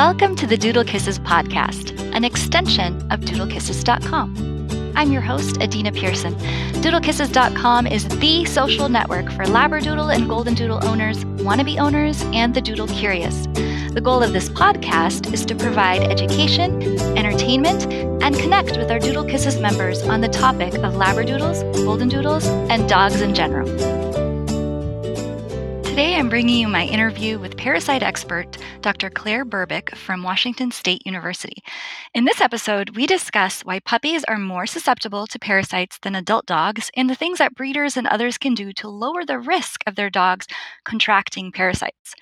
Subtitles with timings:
[0.00, 4.94] Welcome to the Doodle Kisses podcast, an extension of doodlekisses.com.
[4.96, 6.32] I'm your host, Adina Pearson.
[6.80, 12.62] Doodlekisses.com is the social network for Labradoodle and Golden Doodle owners, wannabe owners, and the
[12.62, 13.46] Doodle curious.
[13.92, 16.80] The goal of this podcast is to provide education,
[17.18, 17.84] entertainment,
[18.22, 22.88] and connect with our Doodle Kisses members on the topic of Labradoodles, Golden Doodles, and
[22.88, 23.99] dogs in general.
[25.90, 29.10] Today, I'm bringing you my interview with parasite expert Dr.
[29.10, 31.64] Claire Burbick from Washington State University.
[32.14, 36.92] In this episode, we discuss why puppies are more susceptible to parasites than adult dogs
[36.94, 40.10] and the things that breeders and others can do to lower the risk of their
[40.10, 40.46] dogs
[40.84, 42.14] contracting parasites.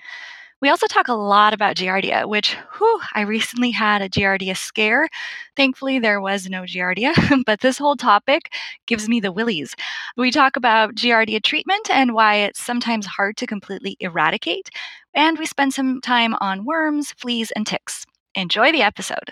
[0.61, 5.07] We also talk a lot about Giardia, which, whew, I recently had a Giardia scare.
[5.55, 7.13] Thankfully, there was no Giardia,
[7.45, 8.51] but this whole topic
[8.85, 9.73] gives me the willies.
[10.17, 14.69] We talk about Giardia treatment and why it's sometimes hard to completely eradicate,
[15.13, 18.05] and we spend some time on worms, fleas, and ticks.
[18.35, 19.31] Enjoy the episode.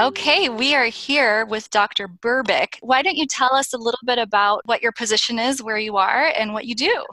[0.00, 2.08] Okay, we are here with Dr.
[2.08, 2.76] Burbick.
[2.80, 5.98] Why don't you tell us a little bit about what your position is, where you
[5.98, 7.04] are, and what you do?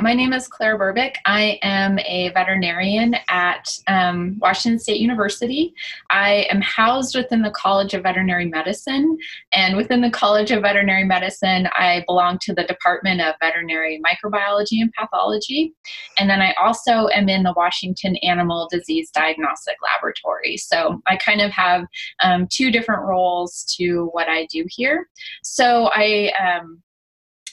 [0.00, 1.14] My name is Claire Burbick.
[1.24, 5.72] I am a veterinarian at um, Washington State University.
[6.10, 9.16] I am housed within the College of Veterinary Medicine,
[9.52, 14.80] and within the College of Veterinary Medicine, I belong to the Department of Veterinary Microbiology
[14.80, 15.72] and Pathology.
[16.18, 20.56] And then I also am in the Washington Animal Disease Diagnostic Laboratory.
[20.56, 21.86] So I kind of have
[22.22, 25.08] um, two different roles to what I do here.
[25.44, 26.82] So I um,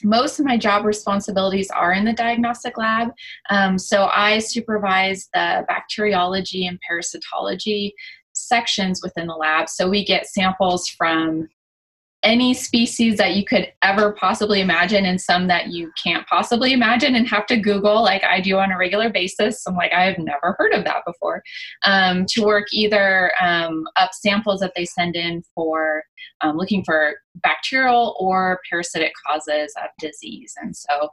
[0.02, 3.08] most of my job responsibilities are in the diagnostic lab.
[3.50, 7.92] Um, so I supervise the bacteriology and parasitology
[8.32, 9.68] sections within the lab.
[9.68, 11.48] So we get samples from
[12.22, 17.14] any species that you could ever possibly imagine and some that you can't possibly imagine
[17.14, 19.66] and have to google like i do on a regular basis.
[19.66, 21.42] I'm like i have never heard of that before.
[21.84, 26.02] Um, to work either um, up samples that they send in for
[26.40, 30.54] um, looking for bacterial or parasitic causes of disease.
[30.60, 31.10] And so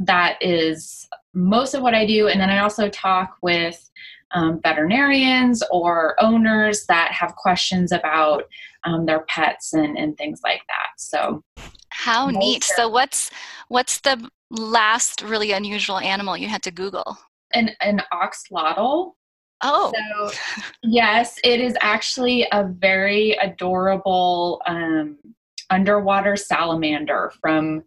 [0.00, 2.28] that is most of what i do.
[2.28, 3.90] And then i also talk with
[4.34, 8.44] um, veterinarians or owners that have questions about
[8.84, 10.88] um, their pets and, and things like that.
[10.98, 11.42] So,
[11.90, 12.64] how neat!
[12.64, 13.30] So, what's
[13.68, 17.16] what's the last really unusual animal you had to Google?
[17.52, 19.12] An an axolotl.
[19.62, 20.36] Oh, so
[20.82, 25.16] yes, it is actually a very adorable um,
[25.70, 27.84] underwater salamander from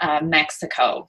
[0.00, 1.08] uh, Mexico.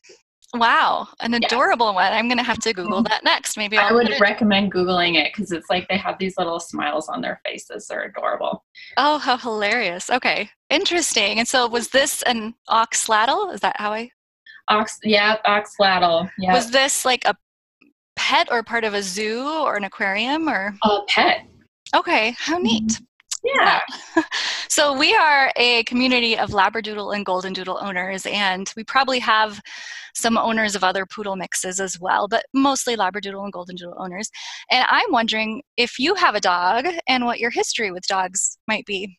[0.55, 2.11] Wow, an adorable one.
[2.11, 3.55] I'm going to have to Google that next.
[3.55, 7.07] Maybe I'll i would recommend Googling it because it's like they have these little smiles
[7.07, 7.87] on their faces.
[7.87, 8.63] They're adorable.
[8.97, 10.09] Oh, how hilarious.
[10.09, 11.37] Okay, interesting.
[11.37, 13.53] And so was this an oxlatl?
[13.53, 14.09] Is that how I?
[14.69, 16.29] Ox, yeah, oxlatl.
[16.39, 16.53] Yeah.
[16.53, 17.35] Was this like a
[18.15, 20.73] pet or part of a zoo or an aquarium or?
[20.83, 21.45] A pet.
[21.95, 22.83] Okay, how neat.
[22.83, 23.03] Mm-hmm.
[23.43, 23.79] Yeah.
[24.69, 29.61] so we are a community of Labradoodle and Golden Doodle owners, and we probably have
[30.15, 34.29] some owners of other poodle mixes as well, but mostly Labradoodle and Golden Doodle owners.
[34.69, 38.85] And I'm wondering if you have a dog and what your history with dogs might
[38.85, 39.17] be.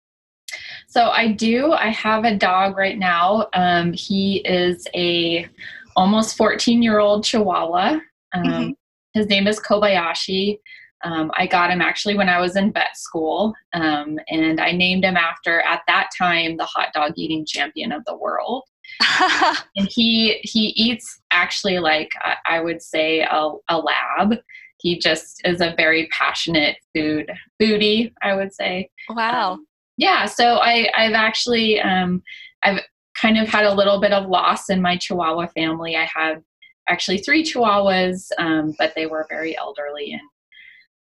[0.88, 1.72] So I do.
[1.72, 3.48] I have a dog right now.
[3.54, 5.48] Um, he is a
[5.96, 8.00] almost 14 year old Chihuahua.
[8.32, 8.70] Um, mm-hmm.
[9.14, 10.58] His name is Kobayashi.
[11.02, 15.04] Um, I got him actually when I was in vet school, um, and I named
[15.04, 18.64] him after, at that time, the hot dog eating champion of the world.
[19.76, 22.10] and he he eats actually like
[22.46, 24.38] I would say a, a lab.
[24.78, 27.30] He just is a very passionate food
[27.60, 28.12] foodie.
[28.22, 28.90] I would say.
[29.08, 29.52] Wow.
[29.52, 30.26] Um, yeah.
[30.26, 32.22] So I I've actually um,
[32.62, 32.80] I've
[33.14, 35.96] kind of had a little bit of loss in my Chihuahua family.
[35.96, 36.42] I had
[36.88, 40.22] actually three Chihuahuas, um, but they were very elderly and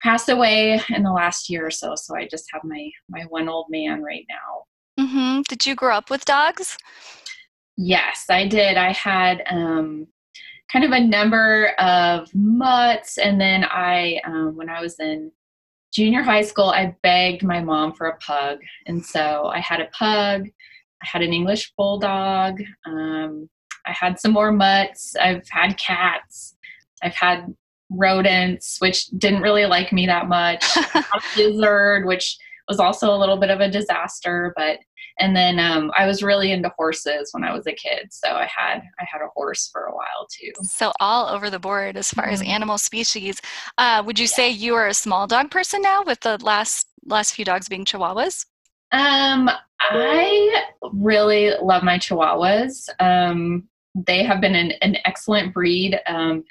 [0.05, 1.95] passed away in the last year or so.
[1.97, 5.05] So I just have my my one old man right now.
[5.05, 5.43] Mm-hmm.
[5.49, 6.77] Did you grow up with dogs?
[7.77, 8.77] Yes, I did.
[8.77, 10.06] I had um,
[10.71, 15.33] kind of a number of mutts, and then I, um, when I was in
[15.93, 19.87] junior high school, I begged my mom for a pug, and so I had a
[19.87, 20.49] pug.
[21.03, 22.62] I had an English bulldog.
[22.87, 23.49] Um,
[23.87, 25.17] I had some more mutts.
[25.17, 26.56] I've had cats.
[27.03, 27.53] I've had
[27.90, 30.64] rodents, which didn't really like me that much.
[30.94, 31.02] a
[31.36, 32.36] lizard, which
[32.69, 34.78] was also a little bit of a disaster, but
[35.19, 38.46] And then um, I was really into horses when I was a kid, so I
[38.46, 40.50] had I had a horse for a while too.
[40.62, 42.34] So all over the board as far mm-hmm.
[42.34, 43.40] as animal species.
[43.78, 44.36] Uh, would you yeah.
[44.36, 47.84] say you are a small dog person now, with the last last few dogs being
[47.84, 48.46] Chihuahuas?
[48.92, 49.50] Um,
[49.81, 52.88] I really love my Chihuahuas.
[53.00, 56.00] Um, they have been an, an excellent breed.
[56.06, 56.44] Um,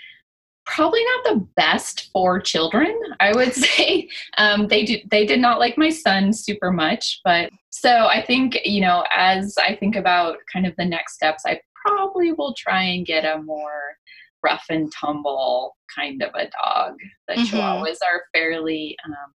[0.65, 4.07] probably not the best for children i would say.
[4.37, 8.59] Um, they do they did not like my son super much but so i think
[8.63, 12.81] you know as i think about kind of the next steps i probably will try
[12.81, 13.97] and get a more
[14.43, 16.97] rough and tumble kind of a dog.
[17.27, 17.55] The mm-hmm.
[17.55, 19.33] chihuahuas are fairly um,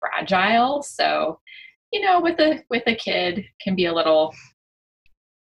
[0.00, 1.38] fragile so
[1.92, 4.34] you know with a with a kid can be a little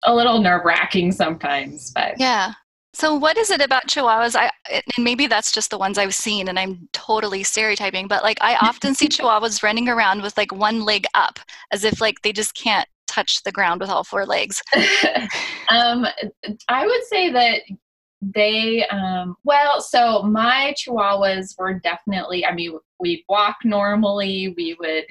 [0.04, 2.54] a little nerve wracking sometimes but yeah
[2.98, 4.36] so, what is it about Chihuahuas?
[4.36, 8.08] I and maybe that's just the ones I've seen, and I'm totally stereotyping.
[8.08, 11.40] But like, I often see Chihuahuas running around with like one leg up,
[11.72, 14.64] as if like they just can't touch the ground with all four legs.
[15.70, 16.08] um,
[16.70, 17.62] I would say that
[18.22, 25.06] they um, well so my chihuahuas were definitely i mean we walk normally we would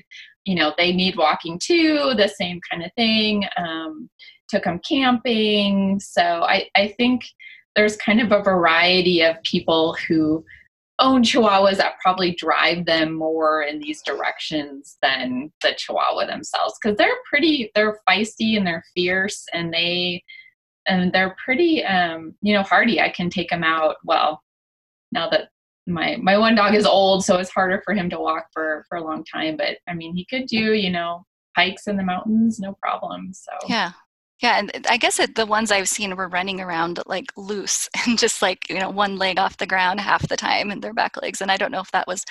[0.45, 4.11] you know they need walking too the same kind of thing um,
[4.49, 7.23] took them camping so i i think
[7.77, 10.45] there's kind of a variety of people who
[10.99, 16.97] own chihuahuas that probably drive them more in these directions than the chihuahua themselves because
[16.97, 20.23] they're pretty they're feisty and they're fierce and they
[20.89, 23.01] and they're pretty um you know hardy.
[23.01, 24.43] I can take them out well
[25.13, 25.51] now that
[25.87, 28.99] my my one dog is old so it's harder for him to walk for for
[28.99, 31.25] a long time but i mean he could do you know
[31.57, 33.53] hikes in the mountains no problem so.
[33.69, 33.93] Yeah
[34.43, 38.19] yeah, and I guess it, the ones I've seen were running around like loose and
[38.19, 41.21] just like you know one leg off the ground half the time and their back
[41.21, 41.41] legs.
[41.41, 42.25] And I don't know if that was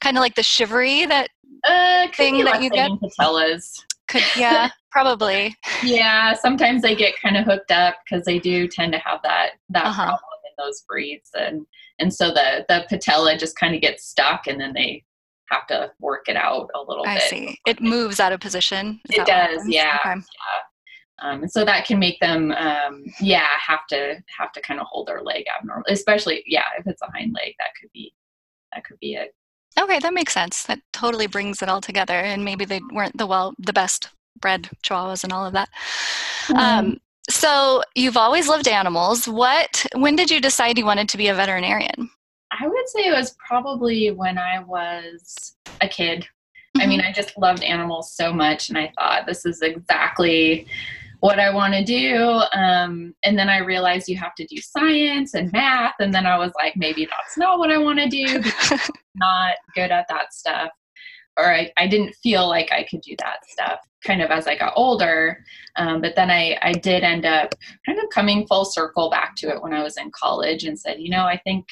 [0.00, 1.30] kind of like the shivery that
[1.64, 2.90] uh, thing that you get.
[2.90, 3.80] Patellas.
[4.08, 5.56] Could yeah, probably.
[5.82, 9.52] Yeah, sometimes they get kind of hooked up because they do tend to have that
[9.70, 10.04] that uh-huh.
[10.04, 11.64] problem in those breeds, and
[12.00, 15.04] and so the the patella just kind of gets stuck, and then they
[15.50, 17.22] have to work it out a little I bit.
[17.22, 17.58] I see.
[17.66, 19.00] It moves out of position.
[19.10, 20.14] Is it does, yeah, okay.
[20.14, 20.60] yeah.
[21.22, 24.86] Um, and so that can make them, um, yeah, have to have to kind of
[24.90, 28.12] hold their leg abnormal, especially yeah, if it's a hind leg, that could be
[28.72, 29.34] that could be it.
[29.80, 30.64] Okay, that makes sense.
[30.64, 32.14] That totally brings it all together.
[32.14, 34.10] And maybe they weren't the well the best
[34.40, 35.68] bred chihuahuas and all of that.
[36.46, 36.56] Mm-hmm.
[36.56, 39.28] Um, so you've always loved animals.
[39.28, 39.86] What?
[39.94, 42.10] When did you decide you wanted to be a veterinarian?
[42.50, 46.22] I would say it was probably when I was a kid.
[46.76, 46.80] Mm-hmm.
[46.80, 50.66] I mean, I just loved animals so much, and I thought this is exactly
[51.22, 52.42] what I want to do.
[52.52, 55.94] Um, and then I realized you have to do science and math.
[56.00, 58.26] And then I was like, maybe that's not what I want to do
[59.14, 60.70] not good at that stuff.
[61.36, 64.58] Or I, I didn't feel like I could do that stuff kind of as I
[64.58, 65.44] got older.
[65.76, 67.54] Um, but then I, I did end up
[67.86, 70.98] kind of coming full circle back to it when I was in college and said,
[70.98, 71.66] you know, I think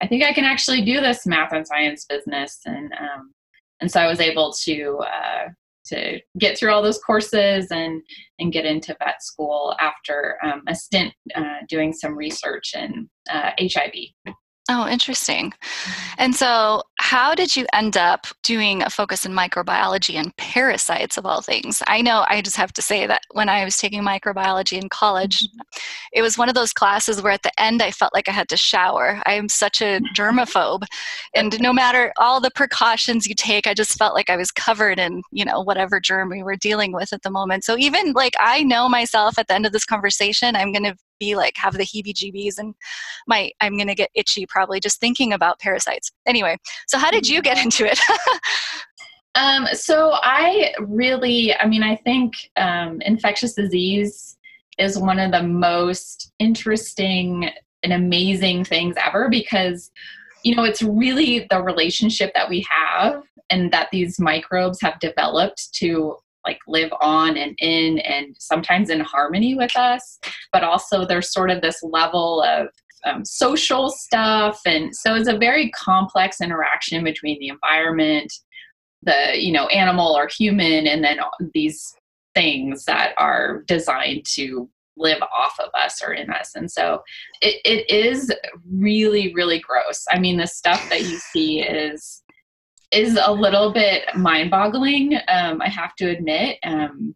[0.00, 2.58] I think I can actually do this math and science business.
[2.64, 3.32] And um,
[3.80, 5.48] and so I was able to uh,
[5.88, 8.02] to get through all those courses and
[8.38, 13.50] and get into vet school after um, a stint uh, doing some research in uh,
[13.60, 14.34] HIV.
[14.70, 15.50] Oh, interesting.
[15.50, 16.14] Mm-hmm.
[16.18, 21.24] And so, how did you end up doing a focus in microbiology and parasites of
[21.24, 21.82] all things?
[21.86, 25.38] I know I just have to say that when I was taking microbiology in college,
[25.38, 25.60] mm-hmm.
[26.12, 28.50] it was one of those classes where at the end I felt like I had
[28.50, 29.22] to shower.
[29.24, 30.84] I am such a germaphobe.
[31.34, 34.98] And no matter all the precautions you take, I just felt like I was covered
[34.98, 37.64] in, you know, whatever germ we were dealing with at the moment.
[37.64, 40.96] So, even like I know myself at the end of this conversation, I'm going to
[41.18, 42.74] be like have the heebie jeebies and
[43.26, 46.10] my i'm going to get itchy probably just thinking about parasites.
[46.26, 46.56] Anyway
[46.86, 47.98] so how did you get into it?
[49.34, 54.36] Um, so i really i mean i think um, infectious disease
[54.78, 57.50] is one of the most interesting
[57.82, 59.90] and amazing things ever because
[60.42, 65.72] you know it's really the relationship that we have and that these microbes have developed
[65.74, 66.16] to
[66.48, 70.18] like live on and in and sometimes in harmony with us
[70.52, 72.68] but also there's sort of this level of
[73.04, 74.60] um, social stuff.
[74.66, 78.32] And so it's a very complex interaction between the environment
[79.04, 81.18] the you know animal or human and then
[81.54, 81.94] these
[82.34, 86.56] things that are designed to live off of us or in us.
[86.56, 87.02] And so
[87.40, 88.32] it, it is
[88.68, 90.04] really really gross.
[90.10, 92.24] I mean the stuff that you see is
[92.90, 96.58] is a little bit mind boggling, um, I have to admit.
[96.64, 97.14] Um,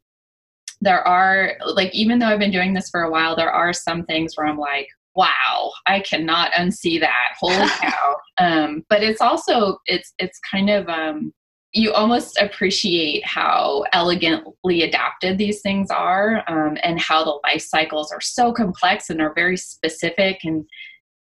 [0.81, 4.05] there are, like, even though I've been doing this for a while, there are some
[4.05, 7.37] things where I'm like, wow, I cannot unsee that.
[7.39, 8.17] Holy cow.
[8.39, 11.33] um, but it's also, it's, it's kind of, um,
[11.73, 18.13] you almost appreciate how elegantly adapted these things are um, and how the life cycles
[18.13, 20.67] are so complex and are very specific and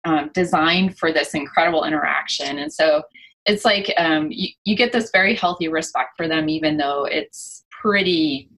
[0.03, 2.59] um, designed for this incredible interaction.
[2.59, 3.03] And so
[3.45, 7.65] it's like um, you, you get this very healthy respect for them, even though it's
[7.71, 8.49] pretty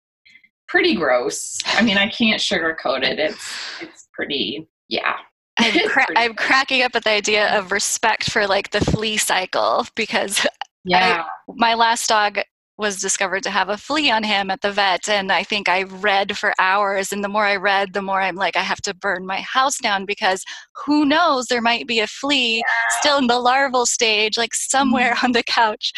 [0.68, 1.60] pretty gross.
[1.68, 3.20] I mean, I can't sugarcoat it.
[3.20, 5.18] It's it's pretty yeah.
[5.58, 9.86] I'm, cra- I'm cracking up at the idea of respect for like the flea cycle
[9.96, 10.46] because
[10.84, 11.24] yeah.
[11.24, 12.40] I, my last dog
[12.78, 15.84] was discovered to have a flea on him at the vet and i think i
[15.84, 18.94] read for hours and the more i read the more i'm like i have to
[18.96, 20.44] burn my house down because
[20.86, 22.64] who knows there might be a flea yeah.
[23.00, 25.28] still in the larval stage like somewhere mm-hmm.
[25.28, 25.94] on the couch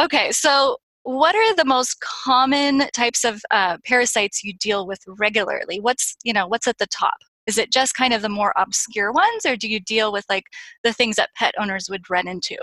[0.00, 5.80] okay so what are the most common types of uh, parasites you deal with regularly
[5.80, 9.10] what's you know what's at the top is it just kind of the more obscure
[9.10, 10.44] ones or do you deal with like
[10.84, 12.56] the things that pet owners would run into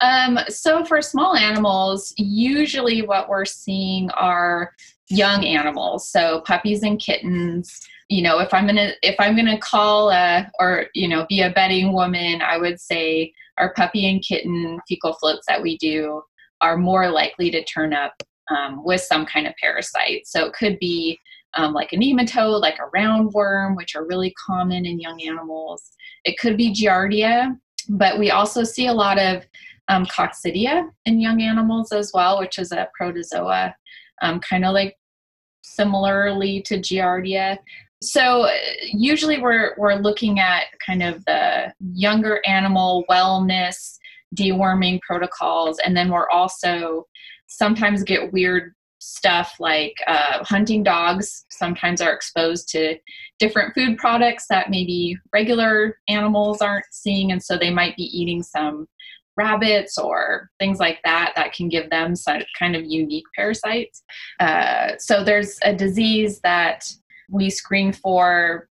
[0.00, 4.72] um, so for small animals, usually what we're seeing are
[5.08, 7.80] young animals, so puppies and kittens.
[8.08, 11.50] You know, if I'm gonna if I'm gonna call a or you know be a
[11.50, 16.22] bedding woman, I would say our puppy and kitten fecal floats that we do
[16.60, 18.14] are more likely to turn up
[18.50, 20.26] um, with some kind of parasite.
[20.26, 21.18] So it could be
[21.54, 25.92] um, like a nematode, like a roundworm, which are really common in young animals.
[26.24, 27.56] It could be Giardia,
[27.88, 29.46] but we also see a lot of
[29.88, 33.74] um, coccidia in young animals as well, which is a protozoa,
[34.22, 34.96] um, kind of like
[35.62, 37.58] similarly to Giardia.
[38.02, 38.48] So
[38.92, 43.96] usually we're we're looking at kind of the younger animal wellness,
[44.36, 47.06] deworming protocols, and then we're also
[47.46, 52.96] sometimes get weird stuff like uh, hunting dogs sometimes are exposed to
[53.38, 58.42] different food products that maybe regular animals aren't seeing and so they might be eating
[58.42, 58.86] some
[59.36, 64.02] rabbits or things like that that can give them some kind of unique parasites.
[64.40, 66.90] Uh, so there's a disease that
[67.30, 68.68] we screen for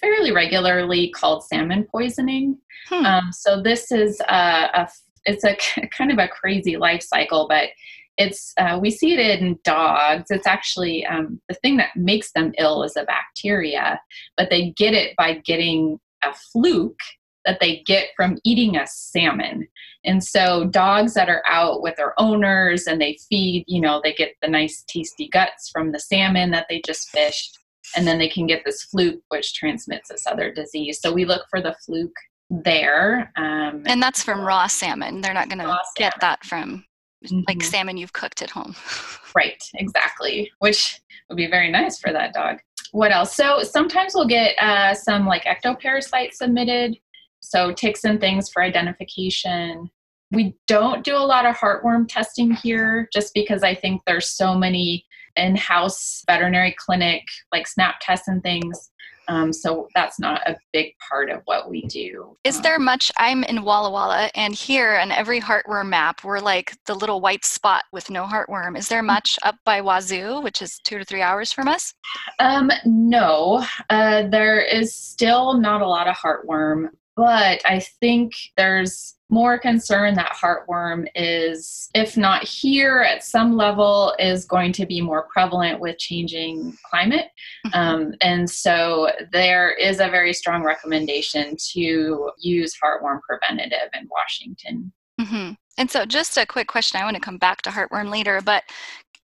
[0.00, 2.58] fairly regularly called salmon poisoning.
[2.88, 3.06] Hmm.
[3.06, 4.88] Um, so this is a, a,
[5.24, 5.56] it's a
[5.96, 7.70] kind of a crazy life cycle, but
[8.18, 10.30] it's uh, we see it in dogs.
[10.30, 14.00] It's actually um, the thing that makes them ill is a bacteria,
[14.36, 17.00] but they get it by getting a fluke
[17.44, 19.66] that they get from eating a salmon.
[20.04, 24.12] And so dogs that are out with their owners and they feed, you know, they
[24.12, 27.58] get the nice tasty guts from the salmon that they just fished.
[27.96, 31.00] And then they can get this fluke, which transmits this other disease.
[31.00, 32.16] So we look for the fluke
[32.50, 33.32] there.
[33.36, 35.20] Um, and that's from raw salmon.
[35.20, 36.84] They're not going to get that from
[37.24, 37.40] mm-hmm.
[37.48, 38.74] like salmon you've cooked at home.
[39.36, 40.50] right, exactly.
[40.58, 42.58] Which would be very nice for that dog.
[42.92, 43.34] What else?
[43.34, 46.98] So sometimes we'll get uh, some like ectoparasites submitted
[47.42, 49.90] so ticks and things for identification.
[50.30, 54.54] We don't do a lot of heartworm testing here just because I think there's so
[54.54, 55.04] many
[55.36, 57.22] in-house veterinary clinic
[57.52, 58.90] like snap tests and things
[59.28, 62.36] um, so that's not a big part of what we do.
[62.44, 63.12] Is um, there much?
[63.16, 67.44] I'm in Walla Walla, and here on every heartworm map, we're like the little white
[67.44, 68.76] spot with no heartworm.
[68.76, 71.94] Is there much up by Wazzu, which is two to three hours from us?
[72.38, 76.88] Um, no, uh, there is still not a lot of heartworm.
[77.16, 84.14] But I think there's more concern that heartworm is, if not here at some level,
[84.18, 87.26] is going to be more prevalent with changing climate.
[87.66, 87.78] Mm-hmm.
[87.78, 94.92] Um, and so there is a very strong recommendation to use heartworm preventative in Washington.
[95.20, 95.52] Mm-hmm.
[95.78, 98.64] And so, just a quick question I want to come back to heartworm later, but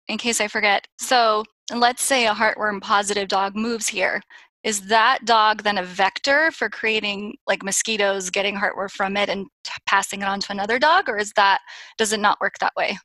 [0.08, 0.86] in case I forget.
[0.98, 4.20] So, let's say a heartworm positive dog moves here
[4.64, 9.46] is that dog then a vector for creating like mosquitoes getting heartworm from it and
[9.62, 11.60] t- passing it on to another dog or is that
[11.98, 12.96] does it not work that way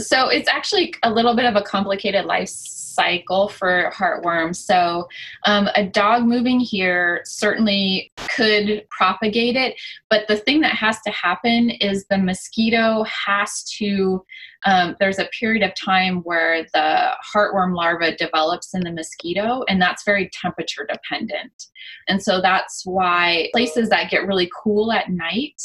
[0.00, 2.48] so it's actually a little bit of a complicated life
[2.94, 4.56] cycle for heartworms.
[4.56, 5.08] So
[5.46, 9.74] um, a dog moving here certainly could propagate it,
[10.10, 14.24] but the thing that has to happen is the mosquito has to.
[14.66, 19.80] Um, there's a period of time where the heartworm larva develops in the mosquito, and
[19.80, 21.66] that's very temperature dependent.
[22.08, 25.60] And so that's why places that get really cool at night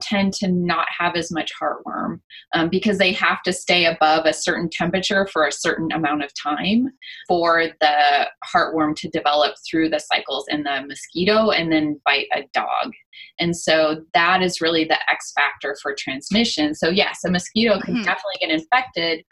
[0.00, 2.20] tend to not have as much heartworm
[2.54, 6.30] um, because they have to stay above a certain temperature for a certain amount of
[6.34, 6.88] time
[7.26, 12.42] for the heartworm to develop through the cycles in the mosquito and then bite a
[12.52, 12.92] dog.
[13.40, 16.74] And so that is really the X factor for transmission.
[16.74, 18.04] So, yes, a mosquito can mm-hmm.
[18.04, 19.24] definitely get infected,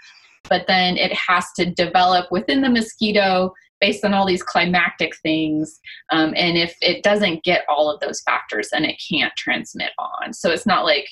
[0.49, 5.80] but then it has to develop within the mosquito based on all these climactic things.
[6.11, 10.33] Um, and if it doesn't get all of those factors, then it can't transmit on.
[10.33, 11.09] So it's not like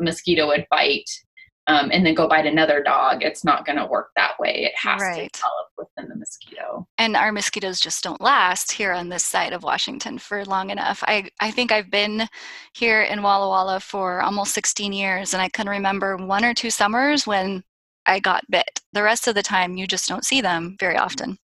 [0.00, 1.10] a mosquito would bite
[1.66, 4.64] um, and then go bite another dog, it's not going to work that way.
[4.64, 5.32] It has Right.
[5.32, 6.86] to develop within the mosquito.
[6.98, 11.02] and our mosquitoes just don't last here on this side of Washington for long enough.
[11.06, 12.28] I, I think I've been
[12.74, 16.70] here in Walla Walla for almost 16 years, and I can remember one or two
[16.70, 17.64] summers when
[18.06, 18.80] I got bit.
[18.92, 21.04] The rest of the time, you just don't see them very mm-hmm.
[21.04, 21.38] often,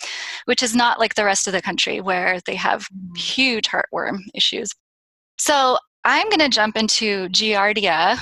[0.45, 3.15] which is not like the rest of the country where they have mm-hmm.
[3.17, 4.71] huge heartworm issues.
[5.39, 8.19] So I'm going to jump into Giardia.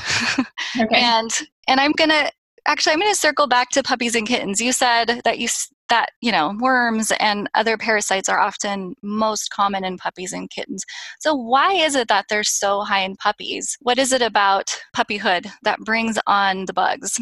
[0.79, 1.01] Okay.
[1.01, 1.31] and
[1.67, 2.31] and i'm gonna
[2.67, 5.49] actually i'm gonna circle back to puppies and kittens you said that you
[5.89, 10.85] that you know worms and other parasites are often most common in puppies and kittens
[11.21, 15.51] so why is it that they're so high in puppies what is it about puppyhood
[15.63, 17.21] that brings on the bugs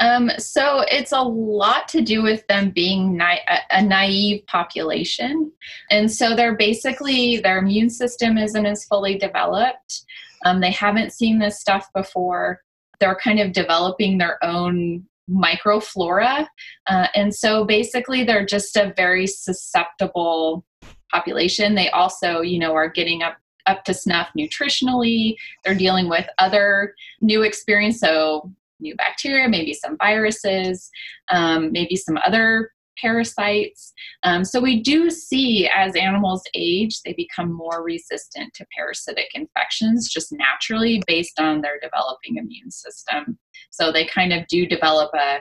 [0.00, 3.36] Um, so it's a lot to do with them being na-
[3.70, 5.52] a, naive population.
[5.90, 10.04] And so they're basically, their immune system isn't as fully developed.
[10.44, 12.60] Um, they haven't seen this stuff before.
[13.00, 16.46] They're kind of developing their own microflora.
[16.86, 20.64] Uh, and so basically, they're just a very susceptible
[21.12, 21.74] population.
[21.74, 23.36] They also, you know, are getting up
[23.66, 25.36] up to snuff nutritionally.
[25.64, 27.98] They're dealing with other new experience.
[27.98, 28.52] So
[28.84, 30.88] new bacteria, maybe some viruses,
[31.32, 33.92] um, maybe some other parasites.
[34.22, 40.08] Um, so we do see as animals age, they become more resistant to parasitic infections
[40.08, 43.38] just naturally based on their developing immune system.
[43.70, 45.38] So they kind of do develop a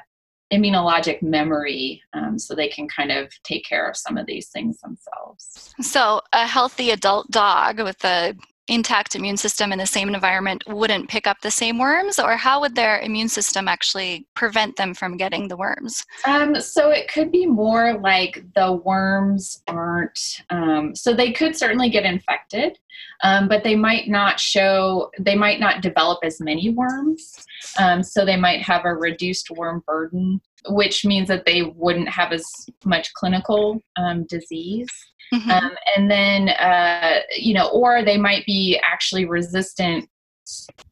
[0.51, 4.79] immunologic memory um, so they can kind of take care of some of these things
[4.81, 5.73] themselves.
[5.81, 8.35] so a healthy adult dog with a
[8.70, 12.62] intact immune system in the same environment wouldn't pick up the same worms or how
[12.62, 17.32] would their immune system actually prevent them from getting the worms Um, so it could
[17.32, 22.79] be more like the worms aren't, um, so they could certainly get infected,
[23.24, 27.46] um, but they might not show, they might not develop as many worms.
[27.79, 30.39] Um, so they might have a reduced worm burden,
[30.70, 32.46] which means that they wouldn't have as
[32.86, 34.89] much clinical um, disease.
[35.33, 35.49] Mhm.
[35.49, 40.07] Um, and then, uh, you know, or they might be actually resistant,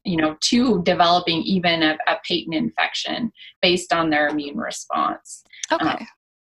[0.04, 5.44] you know, to developing even a, a patent infection based on their immune response.
[5.70, 6.06] okay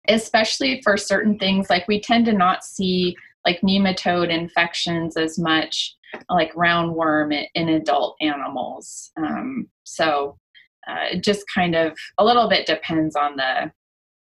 [0.07, 5.95] Especially for certain things, like we tend to not see like nematode infections as much,
[6.29, 9.11] like roundworm in, in adult animals.
[9.17, 10.37] Um, so
[10.87, 13.71] uh, it just kind of a little bit depends on the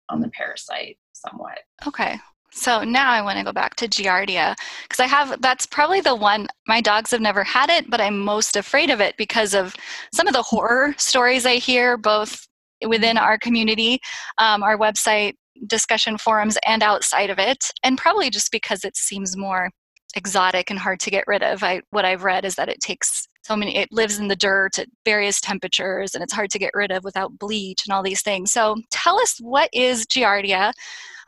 [0.09, 1.59] on the parasite somewhat.
[1.87, 2.19] Okay.
[2.53, 6.15] So now I want to go back to Giardia because I have that's probably the
[6.15, 9.75] one my dogs have never had it, but I'm most afraid of it because of
[10.13, 12.47] some of the horror stories I hear both
[12.87, 13.99] within our community,
[14.37, 15.33] um, our website
[15.67, 19.69] discussion forums, and outside of it, and probably just because it seems more
[20.15, 21.63] exotic and hard to get rid of.
[21.63, 24.79] I what I've read is that it takes so many it lives in the dirt
[24.79, 28.21] at various temperatures and it's hard to get rid of without bleach and all these
[28.21, 28.51] things.
[28.51, 30.71] So tell us what is Giardia?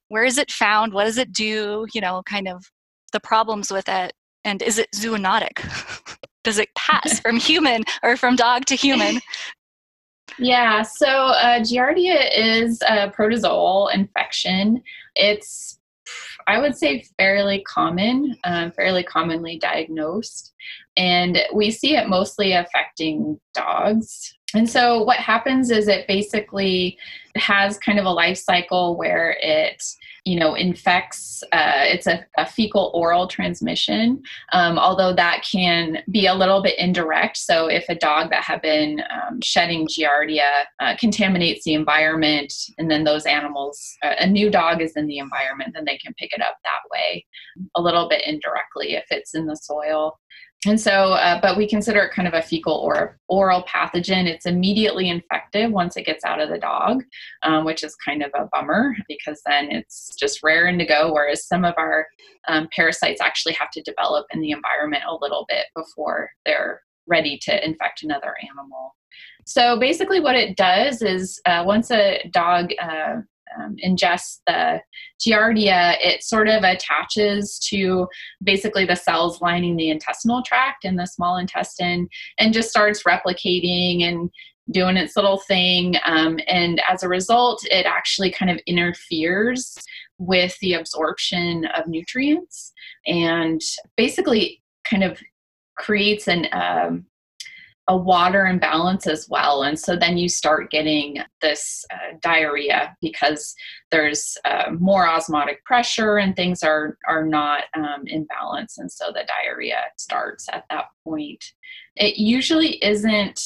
[0.10, 2.70] Where is it found what does it do you know kind of
[3.12, 4.14] the problems with it
[4.44, 5.60] and is it zoonotic
[6.44, 9.20] does it pass from human or from dog to human
[10.38, 14.82] Yeah, so uh, Giardia is a protozoal infection.
[15.16, 15.80] It's,
[16.48, 20.54] I would say, fairly common, um, fairly commonly diagnosed.
[20.98, 24.38] And we see it mostly affecting dogs.
[24.56, 26.98] And so what happens is it basically
[27.36, 29.84] has kind of a life cycle where it
[30.24, 36.26] you know infects uh, it's a, a fecal oral transmission um, although that can be
[36.28, 37.38] a little bit indirect.
[37.38, 42.90] So if a dog that had been um, shedding giardia uh, contaminates the environment and
[42.90, 46.32] then those animals uh, a new dog is in the environment then they can pick
[46.32, 47.26] it up that way
[47.76, 50.18] a little bit indirectly if it's in the soil
[50.66, 54.26] and so, uh, but we consider it kind of a fecal or oral pathogen.
[54.26, 57.04] It's immediately infective once it gets out of the dog,
[57.44, 61.14] um, which is kind of a bummer because then it's just raring to go.
[61.14, 62.08] Whereas some of our
[62.48, 67.38] um, parasites actually have to develop in the environment a little bit before they're ready
[67.44, 68.96] to infect another animal.
[69.46, 73.18] So basically, what it does is uh, once a dog uh,
[73.60, 74.82] um, ingests the
[75.20, 78.08] giardia, it sort of attaches to
[78.44, 84.04] basically the cells lining the intestinal tract in the small intestine and just starts replicating
[84.04, 84.30] and
[84.72, 85.96] doing its little thing.
[86.06, 89.78] Um, and as a result, it actually kind of interferes
[90.18, 92.74] with the absorption of nutrients
[93.06, 93.62] and
[93.96, 95.20] basically kind of
[95.78, 97.06] creates an um,
[97.88, 99.64] a water imbalance as well.
[99.64, 103.54] And so then you start getting this uh, diarrhea because
[103.92, 108.80] there's uh, more osmotic pressure and things are, are not um, in balance.
[108.80, 111.44] And so the diarrhea starts at that point.
[111.96, 113.40] It usually isn't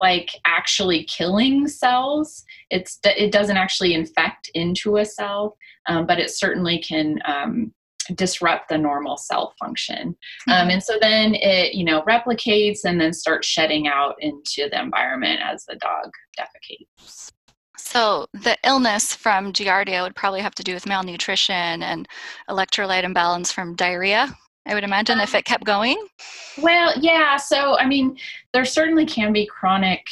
[0.00, 2.44] like actually killing cells.
[2.70, 7.72] It's it doesn't actually infect into a cell, um, but it certainly can um,
[8.14, 10.16] disrupt the normal cell function.
[10.48, 10.70] Um, mm-hmm.
[10.70, 15.40] and so then it you know replicates and then starts shedding out into the environment
[15.42, 17.30] as the dog defecates.
[17.76, 22.08] So the illness from Giardia would probably have to do with malnutrition and
[22.48, 24.34] electrolyte imbalance from diarrhea.
[24.66, 26.02] I would imagine if it kept going.
[26.62, 27.36] Well, yeah.
[27.36, 28.16] So I mean,
[28.52, 30.04] there certainly can be chronic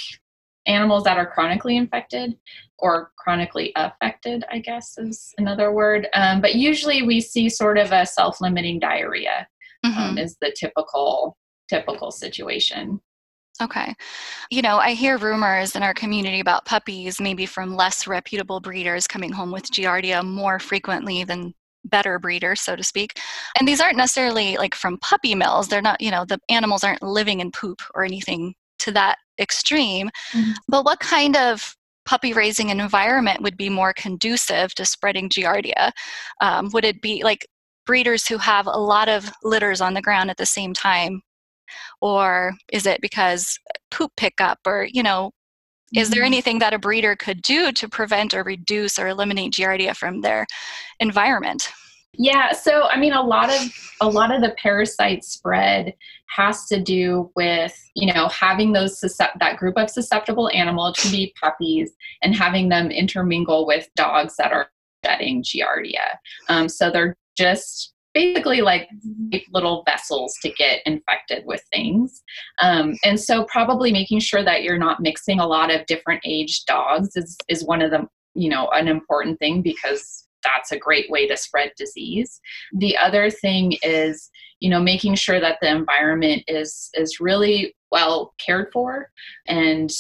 [0.67, 2.37] animals that are chronically infected
[2.83, 4.45] or chronically affected.
[4.51, 6.09] I guess is another word.
[6.13, 9.47] Um, but usually we see sort of a self-limiting diarrhea
[9.85, 10.03] um, mm-hmm.
[10.03, 13.01] um, is the typical typical situation.
[13.63, 13.95] Okay.
[14.51, 19.07] You know, I hear rumors in our community about puppies, maybe from less reputable breeders
[19.07, 23.19] coming home with Giardia more frequently than better breeders, so to speak.
[23.59, 25.69] And these aren't necessarily like from puppy mills.
[25.69, 30.11] They're not, you know, the animals aren't living in poop or anything to that extreme.
[30.33, 30.53] Mm-hmm.
[30.69, 35.93] But what kind of puppy raising an environment would be more conducive to spreading Giardia?
[36.41, 37.47] Um, would it be like
[37.87, 41.23] breeders who have a lot of litters on the ground at the same time
[42.01, 43.59] or is it because
[43.91, 45.31] poop pickup or you know
[45.95, 46.27] is there mm-hmm.
[46.27, 50.47] anything that a breeder could do to prevent or reduce or eliminate giardia from their
[51.01, 51.71] environment
[52.15, 53.61] yeah so i mean a lot of
[54.01, 55.95] a lot of the parasite spread
[56.27, 61.35] has to do with you know having those that group of susceptible animals to be
[61.41, 64.69] puppies and having them intermingle with dogs that are
[65.05, 66.17] shedding giardia
[66.49, 68.89] um, so they're just basically like
[69.53, 72.23] little vessels to get infected with things.
[72.61, 76.65] Um, and so probably making sure that you're not mixing a lot of different age
[76.67, 81.11] dogs is, is one of the, you know, an important thing because that's a great
[81.11, 82.41] way to spread disease.
[82.73, 88.35] The other thing is, you know, making sure that the environment is is really well
[88.39, 89.11] cared for
[89.47, 89.91] and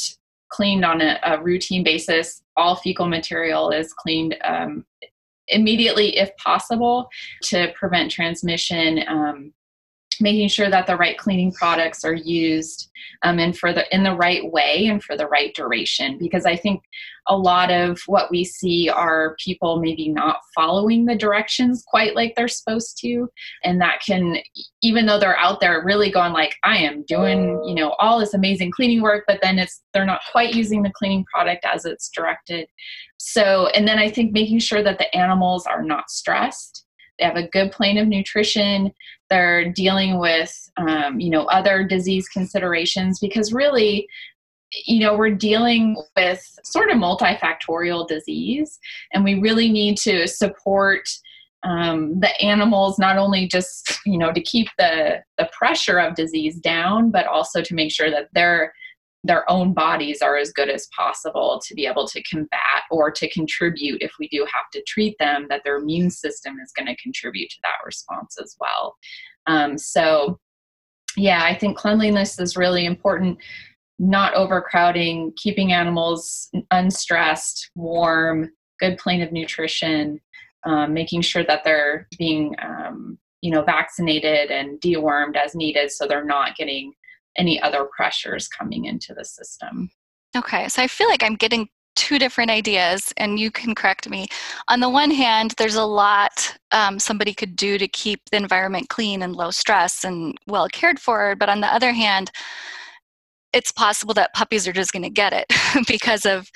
[0.51, 2.43] cleaned on a, a routine basis.
[2.57, 4.85] All fecal material is cleaned um,
[5.49, 7.09] immediately if possible
[7.45, 9.53] to prevent transmission um,
[10.23, 12.91] making sure that the right cleaning products are used
[13.23, 16.19] um, and for the in the right way and for the right duration.
[16.19, 16.83] Because i think
[17.29, 22.35] a lot of what we see are people maybe not following the directions quite like
[22.35, 23.29] they're supposed to.
[23.63, 24.39] And that can
[24.83, 28.35] even though they're out there really going like i am doing you know all this
[28.35, 32.11] amazing cleaning work but then it's they're not quite using the cleaning product as it's
[32.11, 32.67] directed.
[33.19, 36.85] So and then i think making sure that the animals are not stressed
[37.23, 38.93] they have a good plane of nutrition.
[39.31, 44.09] They're dealing with um, you know other disease considerations because really
[44.87, 48.79] you know we're dealing with sort of multifactorial disease
[49.13, 51.09] and we really need to support
[51.63, 56.57] um, the animals not only just you know to keep the the pressure of disease
[56.57, 58.73] down but also to make sure that they're
[59.25, 63.31] their own bodies are as good as possible to be able to combat or to
[63.31, 67.01] contribute if we do have to treat them that their immune system is going to
[67.01, 68.97] contribute to that response as well.
[69.47, 70.39] Um, so
[71.17, 73.39] yeah i think cleanliness is really important.
[73.99, 80.21] Not overcrowding keeping animals unstressed warm good plane of nutrition
[80.65, 86.07] um, making sure that they're being um, you know vaccinated and dewormed as needed so
[86.07, 86.93] they're not getting
[87.37, 89.91] any other pressures coming into the system.
[90.37, 94.27] Okay, so I feel like I'm getting two different ideas, and you can correct me.
[94.69, 98.89] On the one hand, there's a lot um, somebody could do to keep the environment
[98.89, 102.31] clean and low stress and well cared for, but on the other hand,
[103.53, 105.47] it's possible that puppies are just going to get it
[105.87, 106.51] because of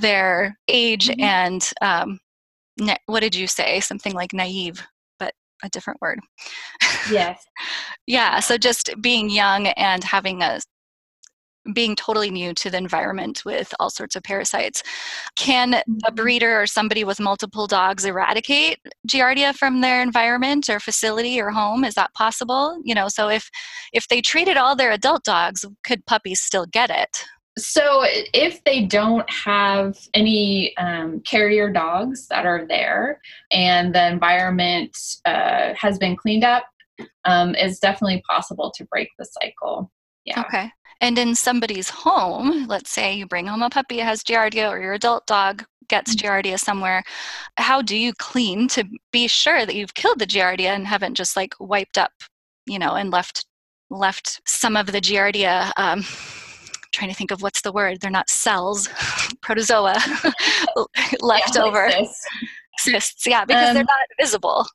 [0.00, 1.22] their age mm-hmm.
[1.22, 2.20] and um,
[3.06, 3.80] what did you say?
[3.80, 4.86] Something like naive
[5.62, 6.20] a different word.
[7.10, 7.44] Yes.
[8.06, 8.40] yeah.
[8.40, 10.60] So just being young and having a
[11.72, 14.82] being totally new to the environment with all sorts of parasites.
[15.36, 16.14] Can a mm-hmm.
[16.14, 21.84] breeder or somebody with multiple dogs eradicate Giardia from their environment or facility or home?
[21.84, 22.80] Is that possible?
[22.84, 23.50] You know, so if
[23.92, 27.24] if they treated all their adult dogs, could puppies still get it?
[27.58, 34.96] So, if they don't have any um, carrier dogs that are there and the environment
[35.24, 36.64] uh, has been cleaned up,
[37.24, 39.90] um, it's definitely possible to break the cycle.
[40.24, 40.40] Yeah.
[40.40, 40.70] Okay.
[41.00, 44.80] And in somebody's home, let's say you bring home a puppy that has Giardia or
[44.80, 46.26] your adult dog gets mm-hmm.
[46.26, 47.02] Giardia somewhere,
[47.58, 51.36] how do you clean to be sure that you've killed the Giardia and haven't just
[51.36, 52.12] like wiped up,
[52.66, 53.46] you know, and left
[53.88, 56.04] left some of the Giardia um,
[56.92, 58.00] trying to think of what's the word.
[58.00, 58.88] They're not cells,
[59.42, 59.94] protozoa
[61.20, 61.90] left yeah, over.
[61.90, 62.26] Cysts.
[62.78, 63.26] cysts.
[63.26, 64.66] yeah, because um, they're not visible.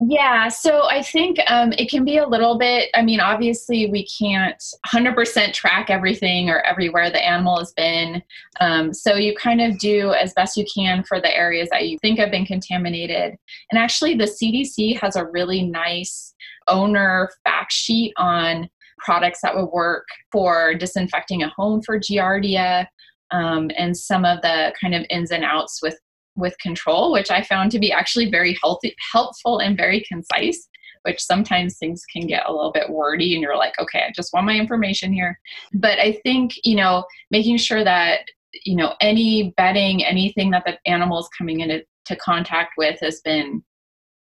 [0.00, 2.88] Yeah, so I think um, it can be a little bit.
[2.94, 8.22] I mean, obviously, we can't 100% track everything or everywhere the animal has been.
[8.60, 11.98] Um, so you kind of do as best you can for the areas that you
[11.98, 13.36] think have been contaminated.
[13.72, 16.32] And actually, the CDC has a really nice
[16.68, 22.86] owner fact sheet on products that would work for disinfecting a home for Giardia.
[23.30, 25.98] Um, and some of the kind of ins and outs with
[26.36, 30.68] with control, which I found to be actually very healthy, helpful and very concise.
[31.02, 34.32] Which sometimes things can get a little bit wordy, and you're like, okay, I just
[34.32, 35.38] want my information here.
[35.72, 38.20] But I think you know, making sure that
[38.64, 41.84] you know any bedding, anything that the animal is coming into
[42.16, 43.62] contact with has been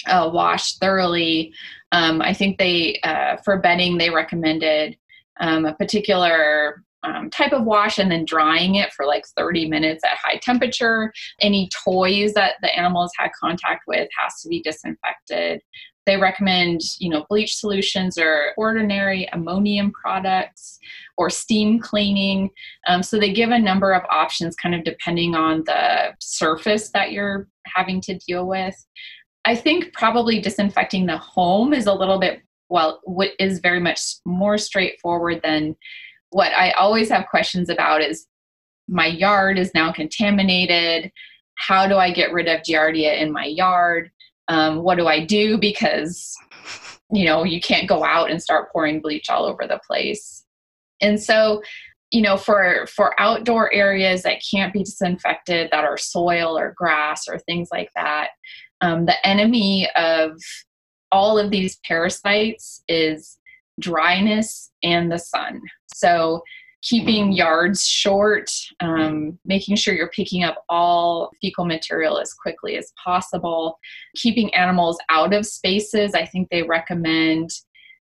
[0.07, 1.53] uh, thoroughly.
[1.91, 4.97] Um, I think they, uh, for bedding, they recommended
[5.39, 10.03] um, a particular um, type of wash and then drying it for like 30 minutes
[10.03, 11.11] at high temperature.
[11.39, 15.61] Any toys that the animals had contact with has to be disinfected.
[16.05, 20.79] They recommend, you know, bleach solutions or quaternary ammonium products
[21.17, 22.49] or steam cleaning.
[22.87, 27.11] Um, so they give a number of options, kind of depending on the surface that
[27.11, 28.75] you're having to deal with.
[29.45, 33.99] I think probably disinfecting the home is a little bit well, what is very much
[34.25, 35.75] more straightforward than
[36.30, 38.25] what I always have questions about is
[38.88, 41.12] my yard is now contaminated.
[41.56, 44.10] How do I get rid of Giardia in my yard?
[44.47, 45.58] Um, what do I do?
[45.58, 46.34] Because,
[47.12, 50.45] you know, you can't go out and start pouring bleach all over the place.
[51.01, 51.62] And so,
[52.10, 57.27] you know, for for outdoor areas that can't be disinfected, that are soil or grass
[57.27, 58.30] or things like that,
[58.81, 60.37] um, the enemy of
[61.11, 63.37] all of these parasites is
[63.79, 65.61] dryness and the sun.
[65.93, 66.41] So,
[66.83, 72.91] keeping yards short, um, making sure you're picking up all fecal material as quickly as
[73.03, 73.77] possible,
[74.15, 76.15] keeping animals out of spaces.
[76.15, 77.51] I think they recommend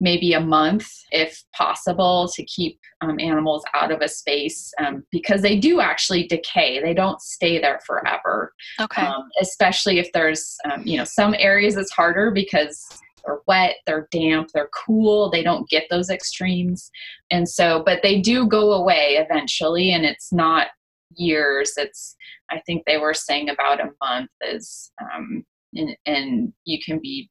[0.02, 5.42] maybe a month if possible to keep um, animals out of a space um, because
[5.42, 6.82] they do actually decay.
[6.82, 8.52] They don't stay there forever.
[8.80, 9.02] Okay.
[9.02, 12.84] Um, especially if there's um, you know some areas it's harder because
[13.24, 16.90] they're wet they're damp they're cool they don't get those extremes.
[17.30, 20.66] And so but they do go away eventually and it's not
[21.14, 22.16] years it's
[22.50, 27.28] i think they were saying about a month is um, and, and you can be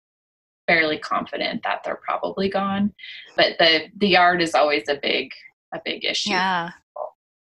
[0.71, 2.93] fairly confident that they're probably gone.
[3.35, 5.31] But the the yard is always a big
[5.73, 6.29] a big issue.
[6.29, 6.71] Yeah.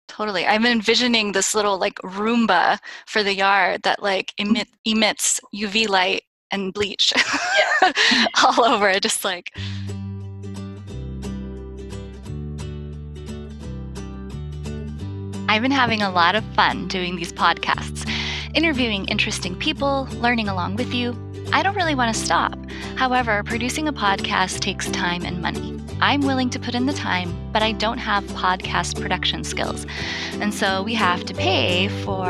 [0.07, 0.47] Totally.
[0.47, 6.23] I'm envisioning this little like Roomba for the yard that like emit, emits UV light
[6.49, 7.13] and bleach
[7.83, 7.91] yeah.
[8.43, 9.51] all over, just like.
[15.47, 18.07] I've been having a lot of fun doing these podcasts,
[18.55, 21.15] interviewing interesting people, learning along with you,
[21.51, 22.58] I don't really want to stop.
[22.99, 25.79] However, producing a podcast takes time and money.
[26.01, 29.85] I'm willing to put in the time, but I don't have podcast production skills.
[30.41, 32.25] And so we have to pay for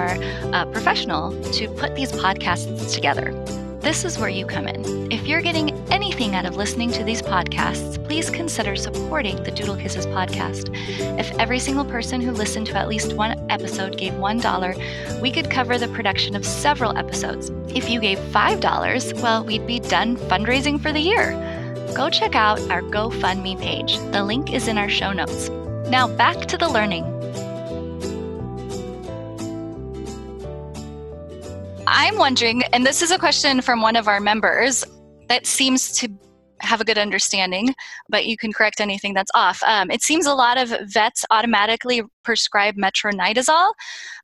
[0.53, 3.33] a professional to put these podcasts together.
[3.81, 5.11] This is where you come in.
[5.11, 9.75] If you're getting anything out of listening to these podcasts, please consider supporting the Doodle
[9.75, 10.75] Kisses podcast.
[11.19, 15.51] If every single person who listened to at least one episode gave $1, we could
[15.51, 17.51] cover the production of several episodes.
[17.67, 21.33] If you gave $5, well, we'd be done fundraising for the year.
[21.95, 23.99] Go check out our GoFundMe page.
[24.11, 25.49] The link is in our show notes.
[25.87, 27.05] Now back to the learning.
[31.85, 34.83] I'm wondering, and this is a question from one of our members
[35.27, 36.09] that seems to
[36.61, 37.73] have a good understanding,
[38.09, 39.61] but you can correct anything that's off.
[39.63, 43.73] Um, it seems a lot of vets automatically prescribe metronidazole,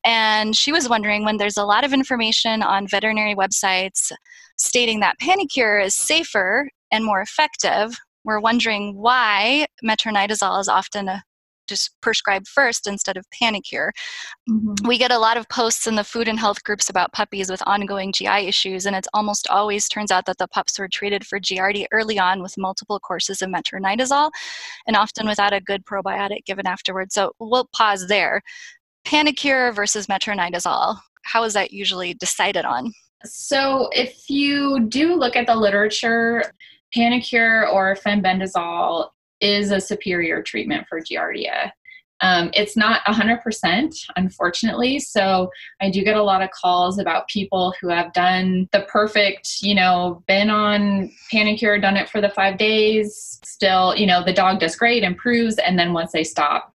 [0.03, 4.11] and she was wondering when there's a lot of information on veterinary websites
[4.57, 7.95] stating that Panacur is safer and more effective.
[8.23, 11.09] We're wondering why metronidazole is often
[11.67, 13.89] just prescribe first instead of Panacur.
[14.49, 14.87] Mm-hmm.
[14.87, 17.61] We get a lot of posts in the food and health groups about puppies with
[17.65, 21.39] ongoing GI issues, and it almost always turns out that the pups were treated for
[21.39, 24.31] Giardia early on with multiple courses of metronidazole,
[24.87, 27.13] and often without a good probiotic given afterwards.
[27.15, 28.41] So we'll pause there.
[29.05, 30.97] Panacur versus metronidazole.
[31.23, 32.91] How is that usually decided on?
[33.23, 36.43] So if you do look at the literature,
[36.95, 39.09] Panacur or fenbendazole
[39.41, 41.71] is a superior treatment for Giardia.
[42.21, 44.99] Um, it's not 100%, unfortunately.
[44.99, 45.49] So
[45.81, 49.75] I do get a lot of calls about people who have done the perfect, you
[49.75, 54.59] know, been on Panacur, done it for the five days, still, you know, the dog
[54.59, 56.73] does great, improves, and then once they stop,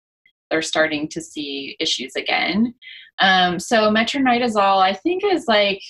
[0.50, 2.74] they're starting to see issues again.
[3.20, 5.80] Um, so metronidazole, I think, is like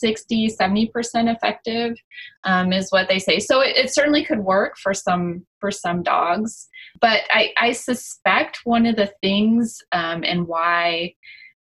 [0.00, 0.90] 60, 70%
[1.34, 1.96] effective
[2.44, 3.38] um, is what they say.
[3.38, 6.68] So it, it, certainly could work for some for some dogs.
[7.00, 11.14] But I, I suspect one of the things um, and why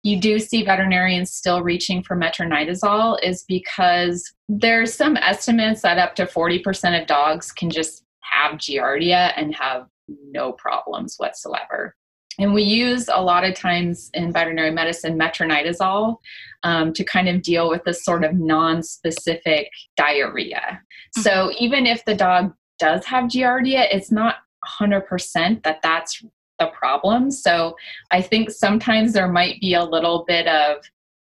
[0.03, 6.15] you do see veterinarians still reaching for metronidazole is because there's some estimates that up
[6.15, 9.85] to 40% of dogs can just have giardia and have
[10.31, 11.95] no problems whatsoever.
[12.41, 16.17] And we use a lot of times in veterinary medicine metronidazole
[16.63, 20.81] um, to kind of deal with this sort of non-specific diarrhea.
[21.17, 21.21] Mm-hmm.
[21.21, 24.37] So even if the dog does have giardia, it's not
[24.79, 26.23] 100% that that's
[26.59, 27.31] the problem.
[27.31, 27.75] So
[28.11, 30.77] I think sometimes there might be a little bit of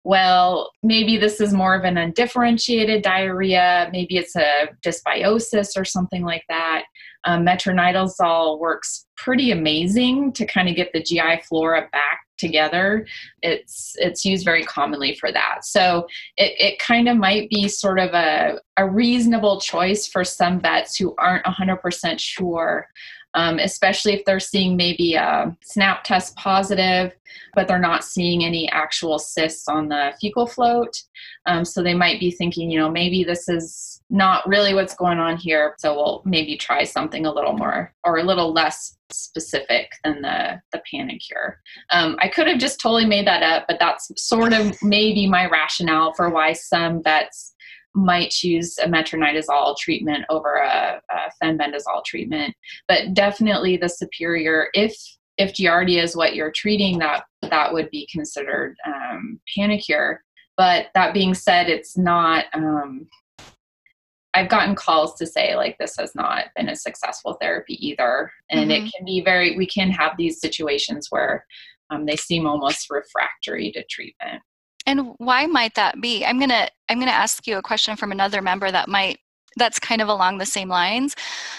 [0.05, 6.23] well, maybe this is more of an undifferentiated diarrhea, maybe it's a dysbiosis or something
[6.23, 6.83] like that.
[7.25, 13.07] Um, metronidazole works pretty amazing to kind of get the GI flora back together.
[13.41, 15.59] It's it's used very commonly for that.
[15.63, 16.05] So
[16.37, 20.97] it, it kind of might be sort of a, a reasonable choice for some vets
[20.97, 22.87] who aren't 100% sure
[23.35, 27.13] um, especially if they're seeing maybe a snap test positive,
[27.53, 30.95] but they're not seeing any actual cysts on the fecal float.
[31.45, 35.19] Um, so they might be thinking, you know, maybe this is not really what's going
[35.19, 35.75] on here.
[35.79, 40.61] So we'll maybe try something a little more or a little less specific than the
[40.71, 41.55] the Panacur.
[41.91, 45.47] Um, I could have just totally made that up, but that's sort of maybe my
[45.47, 47.54] rationale for why some vets
[47.95, 52.53] might choose a metronidazole treatment over a, a fenbendazole treatment,
[52.87, 54.95] but definitely the superior if
[55.37, 60.17] if giardia is what you're treating, that that would be considered um, Panacur.
[60.57, 62.45] But that being said, it's not.
[62.53, 63.07] Um,
[64.33, 68.69] I've gotten calls to say like this has not been a successful therapy either, and
[68.69, 68.85] mm-hmm.
[68.85, 69.57] it can be very.
[69.57, 71.45] We can have these situations where
[71.89, 74.41] um, they seem almost refractory to treatment.
[74.85, 76.25] And why might that be?
[76.25, 79.19] I'm gonna I'm gonna ask you a question from another member that might
[79.57, 81.15] that's kind of along the same lines.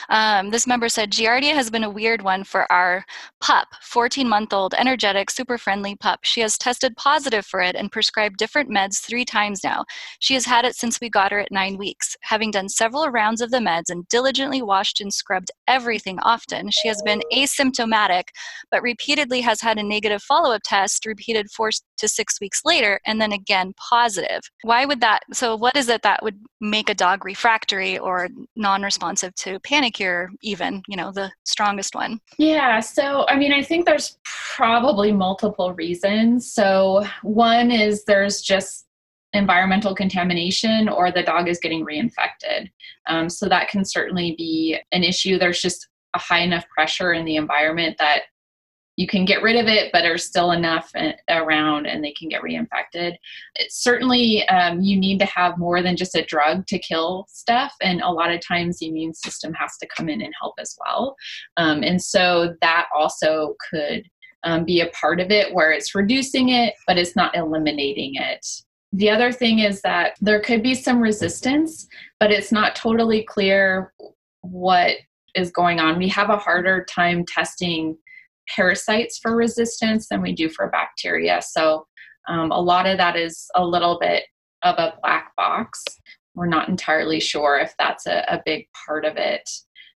[0.08, 3.04] Um, this member said Giardia has been a weird one for our
[3.40, 6.20] pup, 14 month old, energetic, super friendly pup.
[6.22, 9.84] She has tested positive for it and prescribed different meds three times now.
[10.20, 12.16] She has had it since we got her at nine weeks.
[12.22, 16.88] Having done several rounds of the meds and diligently washed and scrubbed everything often, she
[16.88, 18.24] has been asymptomatic,
[18.70, 23.00] but repeatedly has had a negative follow up test, repeated four to six weeks later,
[23.06, 24.42] and then again positive.
[24.62, 25.20] Why would that?
[25.32, 27.96] So, what is it that would make a dog refractory?
[27.98, 33.62] or non-responsive to Panacur even you know the strongest one yeah so i mean i
[33.62, 38.86] think there's probably multiple reasons so one is there's just
[39.32, 42.70] environmental contamination or the dog is getting reinfected
[43.08, 47.24] um, so that can certainly be an issue there's just a high enough pressure in
[47.24, 48.22] the environment that
[48.96, 52.28] you can get rid of it, but there's still enough uh, around and they can
[52.28, 53.14] get reinfected.
[53.56, 57.74] It's certainly, um, you need to have more than just a drug to kill stuff,
[57.82, 60.76] and a lot of times the immune system has to come in and help as
[60.80, 61.14] well.
[61.56, 64.04] Um, and so that also could
[64.44, 68.46] um, be a part of it where it's reducing it, but it's not eliminating it.
[68.92, 71.86] The other thing is that there could be some resistance,
[72.18, 73.92] but it's not totally clear
[74.40, 74.92] what
[75.34, 75.98] is going on.
[75.98, 77.98] We have a harder time testing
[78.54, 81.40] parasites for resistance than we do for bacteria.
[81.42, 81.86] So
[82.28, 84.24] um, a lot of that is a little bit
[84.62, 85.84] of a black box.
[86.34, 89.48] We're not entirely sure if that's a, a big part of it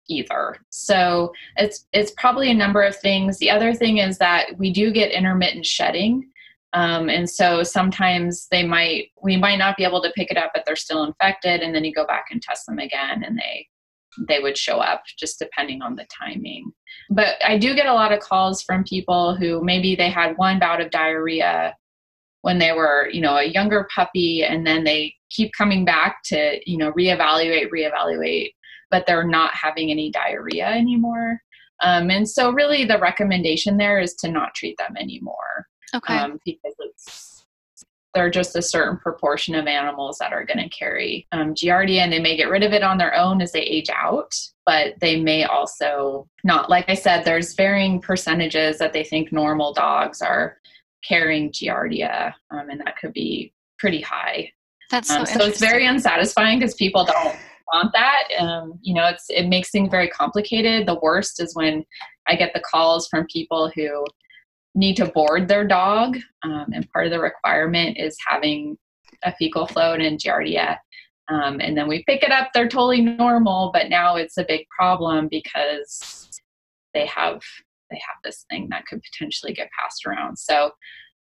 [0.10, 0.58] either.
[0.70, 3.38] So it's it's probably a number of things.
[3.38, 6.30] The other thing is that we do get intermittent shedding.
[6.74, 10.52] Um, and so sometimes they might we might not be able to pick it up
[10.54, 13.68] but they're still infected and then you go back and test them again and they
[14.28, 16.72] they would show up just depending on the timing.
[17.10, 20.60] But I do get a lot of calls from people who maybe they had one
[20.60, 21.76] bout of diarrhea
[22.42, 26.60] when they were, you know, a younger puppy and then they keep coming back to,
[26.66, 28.52] you know, reevaluate, reevaluate,
[28.90, 31.42] but they're not having any diarrhea anymore.
[31.84, 35.68] Um, and so really the recommendation there is to not treat them anymore.
[35.96, 36.18] Okay.
[36.18, 37.27] Um, because it's
[38.18, 42.00] there are just a certain proportion of animals that are going to carry um, giardia
[42.00, 44.34] and they may get rid of it on their own as they age out
[44.66, 46.68] but they may also not.
[46.68, 50.58] Like i said there's varying percentages that they think normal dogs are
[51.08, 54.52] carrying giardia um, and that could be pretty high.
[54.90, 57.36] That's so, um, so it's very unsatisfying because people don't
[57.72, 60.88] want that um, you know it's it makes things very complicated.
[60.88, 61.86] The worst is when
[62.28, 64.04] i get the calls from people who
[64.78, 68.78] need to board their dog, um, and part of the requirement is having
[69.24, 70.78] a fecal float and giardia.
[71.30, 74.66] Um, and then we pick it up; they're totally normal, but now it's a big
[74.70, 76.30] problem because
[76.94, 77.42] they have
[77.90, 80.38] they have this thing that could potentially get passed around.
[80.38, 80.68] So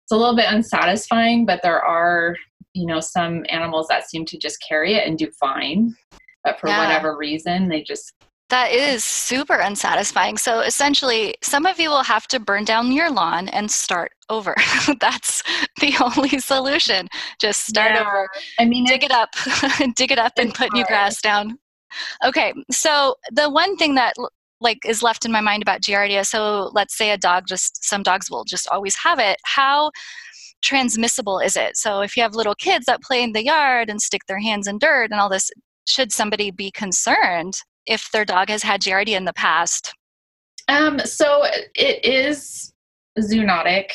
[0.05, 2.37] it's a little bit unsatisfying, but there are
[2.77, 5.95] you know some animals that seem to just carry it and do fine
[6.45, 6.79] but for yeah.
[6.79, 8.13] whatever reason they just
[8.49, 10.39] that is super unsatisfying.
[10.39, 14.55] So essentially, some of you will have to burn down your lawn and start over.
[15.01, 15.43] That's
[15.81, 17.09] the only solution.
[17.41, 18.03] Just start yeah.
[18.03, 18.29] over.
[18.61, 19.31] I mean, dig it up,
[19.97, 20.75] dig it up, and put hard.
[20.75, 21.59] new grass down.
[22.25, 24.15] Okay, so the one thing that
[24.61, 26.25] like is left in my mind about giardia.
[26.25, 29.39] So let's say a dog just some dogs will just always have it.
[29.45, 29.91] How
[30.63, 31.77] transmissible is it?
[31.77, 34.67] So if you have little kids that play in the yard and stick their hands
[34.67, 35.51] in dirt and all this,
[35.87, 39.95] should somebody be concerned if their dog has had giardia in the past?
[40.69, 42.73] Um, so it is
[43.19, 43.91] zoonotic.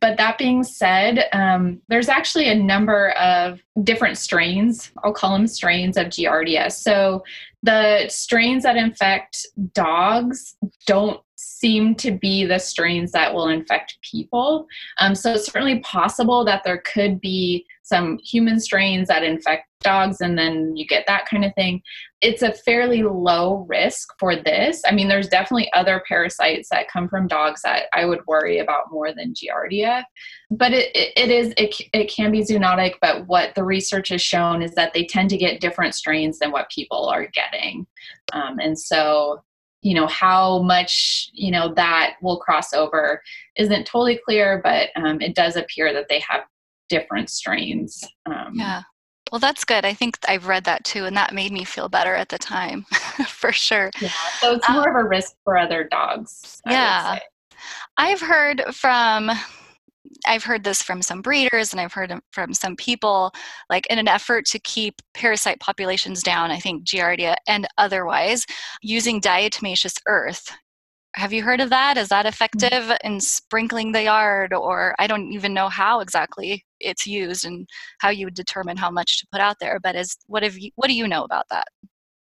[0.00, 4.90] But that being said, um, there's actually a number of different strains.
[5.02, 6.72] I'll call them strains of Giardia.
[6.72, 7.22] So
[7.62, 10.56] the strains that infect dogs
[10.86, 11.20] don't
[11.64, 14.66] seem to be the strains that will infect people.
[15.00, 20.20] Um, so it's certainly possible that there could be some human strains that infect dogs
[20.20, 21.80] and then you get that kind of thing.
[22.20, 24.82] It's a fairly low risk for this.
[24.86, 28.92] I mean, there's definitely other parasites that come from dogs that I would worry about
[28.92, 30.04] more than Giardia.
[30.50, 34.60] But it, it, is, it, it can be zoonotic, but what the research has shown
[34.60, 37.86] is that they tend to get different strains than what people are getting.
[38.34, 39.42] Um, and so
[39.84, 43.22] you know how much you know that will cross over
[43.56, 46.40] isn't totally clear but um, it does appear that they have
[46.88, 48.82] different strains um, yeah.
[49.32, 49.84] Well that's good.
[49.84, 52.82] I think i've read that too and that made me feel better at the time
[53.28, 53.90] for sure.
[54.00, 54.10] Yeah
[54.40, 57.18] so it's more um, of a risk for other dogs I yeah.
[57.96, 59.30] i've heard from
[60.26, 63.32] I've heard this from some breeders and I've heard from some people,
[63.70, 68.44] like in an effort to keep parasite populations down, I think Giardia and otherwise,
[68.82, 70.50] using diatomaceous earth.
[71.16, 71.96] Have you heard of that?
[71.96, 72.28] Is that mm.
[72.28, 74.52] effective in sprinkling the yard?
[74.52, 77.68] Or I don't even know how exactly it's used and
[78.00, 79.78] how you would determine how much to put out there.
[79.80, 81.68] But is what have you what do you know about that?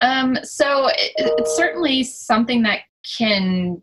[0.01, 2.81] Um, so it, it's certainly something that
[3.17, 3.81] can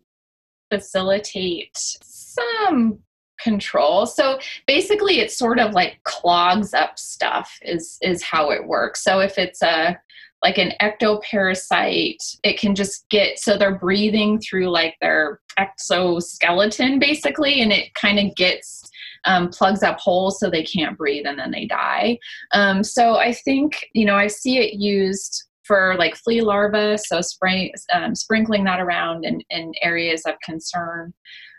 [0.70, 3.00] facilitate some
[3.42, 4.06] control.
[4.06, 9.02] So basically it sort of like clogs up stuff is is how it works.
[9.02, 9.98] So if it's a
[10.42, 17.60] like an ectoparasite, it can just get so they're breathing through like their exoskeleton basically
[17.60, 18.90] and it kind of gets
[19.24, 22.18] um, plugs up holes so they can't breathe and then they die.
[22.52, 27.20] Um, so I think, you know, I see it used for like flea larvae, so
[27.20, 31.12] spray, um, sprinkling that around in, in areas of concern.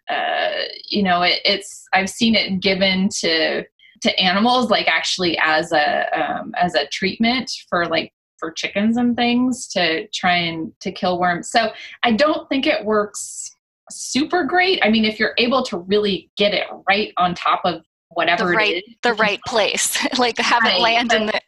[0.10, 3.64] Uh, you know, it, it's I've seen it given to
[4.02, 9.16] to animals like actually as a um, as a treatment for like for chickens and
[9.16, 11.50] things to try and to kill worms.
[11.50, 11.72] So
[12.04, 13.56] I don't think it works
[13.92, 14.80] super great.
[14.84, 18.56] I mean, if you're able to really get it right on top of whatever the
[18.56, 20.78] right, the right place, like have right.
[20.78, 21.40] it land in the.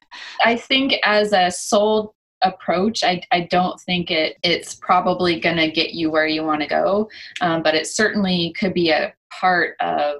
[0.46, 5.72] I think as a sole approach i, I don't think it it's probably going to
[5.72, 7.10] get you where you want to go
[7.42, 10.18] um, but it certainly could be a part of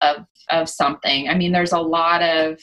[0.00, 1.28] of of something.
[1.28, 2.58] I mean there's a lot of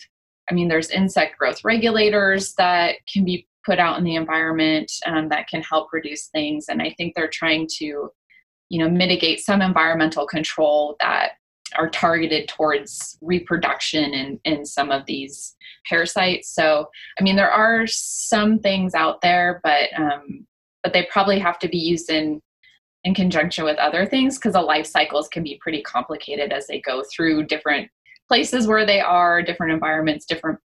[0.50, 5.30] i mean there's insect growth regulators that can be put out in the environment um,
[5.30, 8.10] that can help reduce things and i think they're trying to
[8.70, 11.32] you know mitigate some environmental control that
[11.76, 15.56] are targeted towards reproduction in, in some of these
[15.88, 16.50] parasites.
[16.50, 16.88] So,
[17.20, 20.46] I mean, there are some things out there, but um,
[20.84, 22.42] but they probably have to be used in
[23.04, 26.82] in conjunction with other things because the life cycles can be pretty complicated as they
[26.82, 27.90] go through different
[28.28, 30.60] places where they are, different environments, different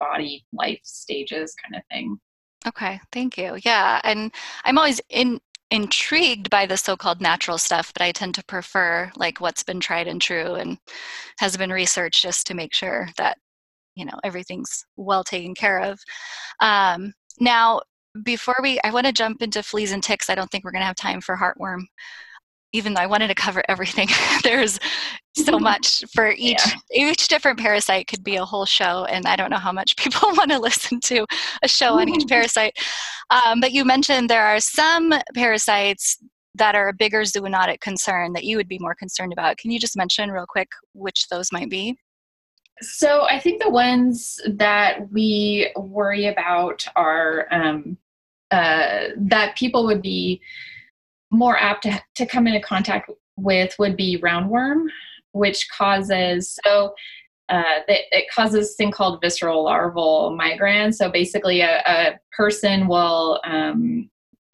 [0.00, 2.18] body life stages, kind of thing.
[2.66, 3.58] Okay, thank you.
[3.64, 4.32] Yeah, and
[4.64, 5.40] I'm always in
[5.74, 10.06] intrigued by the so-called natural stuff but i tend to prefer like what's been tried
[10.06, 10.78] and true and
[11.38, 13.36] has been researched just to make sure that
[13.94, 15.98] you know everything's well taken care of.
[16.60, 17.80] Um, now
[18.22, 20.30] before we i want to jump into fleas and ticks.
[20.30, 21.82] I don't think we're going to have time for heartworm
[22.74, 24.08] even though I wanted to cover everything,
[24.42, 24.78] there's
[25.34, 26.60] so much for each
[26.90, 27.08] yeah.
[27.08, 30.28] each different parasite could be a whole show, and I don't know how much people
[30.36, 31.24] want to listen to
[31.62, 32.76] a show on each parasite.
[33.30, 36.18] Um, but you mentioned there are some parasites
[36.56, 39.56] that are a bigger zoonotic concern that you would be more concerned about.
[39.56, 41.96] Can you just mention real quick which those might be?
[42.80, 47.96] So I think the ones that we worry about are um,
[48.50, 50.40] uh, that people would be
[51.34, 54.86] more apt to, to come into contact with would be roundworm,
[55.32, 56.94] which causes so
[57.50, 60.94] uh, it causes thing called visceral larval migrans.
[60.94, 64.08] So basically, a, a person will um,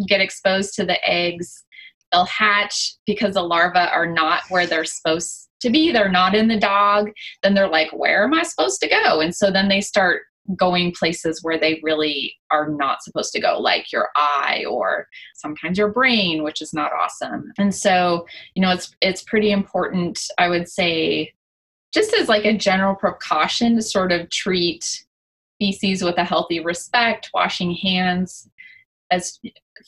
[0.08, 1.62] get exposed to the eggs.
[2.10, 6.48] They'll hatch because the larvae are not where they're supposed to be they're not in
[6.48, 7.10] the dog
[7.42, 10.22] then they're like where am i supposed to go and so then they start
[10.56, 15.78] going places where they really are not supposed to go like your eye or sometimes
[15.78, 20.48] your brain which is not awesome and so you know it's it's pretty important i
[20.48, 21.32] would say
[21.92, 25.04] just as like a general precaution to sort of treat
[25.58, 28.48] feces with a healthy respect washing hands
[29.10, 29.38] as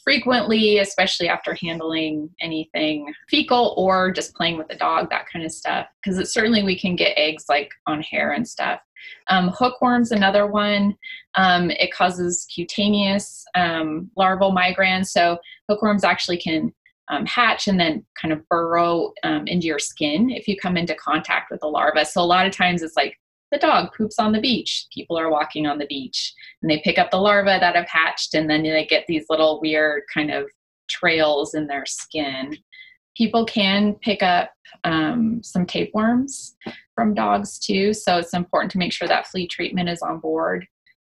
[0.02, 5.52] frequently, especially after handling anything fecal or just playing with the dog, that kind of
[5.52, 5.86] stuff.
[6.02, 8.80] Because certainly we can get eggs like on hair and stuff.
[9.28, 10.96] Um, hookworm's another one.
[11.34, 15.06] Um, it causes cutaneous um, larval migrans.
[15.06, 15.38] So
[15.68, 16.72] hookworms actually can
[17.08, 20.94] um, hatch and then kind of burrow um, into your skin if you come into
[20.94, 22.04] contact with the larva.
[22.04, 23.18] So a lot of times it's like
[23.50, 24.86] the dog poops on the beach.
[24.92, 26.32] People are walking on the beach
[26.62, 29.60] and they pick up the larvae that have hatched and then they get these little
[29.60, 30.46] weird kind of
[30.88, 32.56] trails in their skin.
[33.16, 34.52] People can pick up
[34.84, 36.56] um, some tapeworms
[37.02, 40.64] from dogs too, so it's important to make sure that flea treatment is on board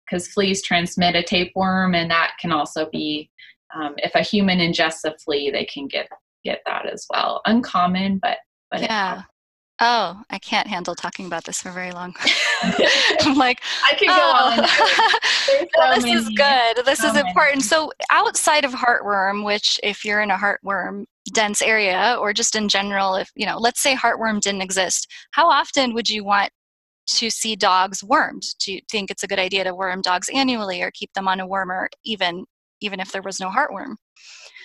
[0.05, 3.29] because fleas transmit a tapeworm, and that can also be
[3.75, 6.07] um, if a human ingests a flea, they can get
[6.45, 7.41] get that as well.
[7.45, 8.38] Uncommon, but
[8.71, 9.23] but yeah.
[9.81, 12.15] Oh, I can't handle talking about this for very long.
[12.63, 14.61] I'm like, I can go oh.
[14.61, 14.67] on.
[15.49, 16.86] So this many, is good.
[16.86, 17.55] This so is important.
[17.55, 17.63] Many.
[17.63, 22.67] So, outside of heartworm, which if you're in a heartworm dense area, or just in
[22.67, 26.51] general, if you know, let's say heartworm didn't exist, how often would you want
[27.05, 28.43] to see dogs wormed?
[28.59, 31.39] Do you think it's a good idea to worm dogs annually, or keep them on
[31.39, 32.45] a wormer even
[32.82, 33.95] even if there was no heartworm?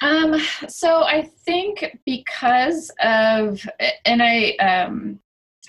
[0.03, 3.65] Um, so I think because of,
[4.05, 5.21] and I, um,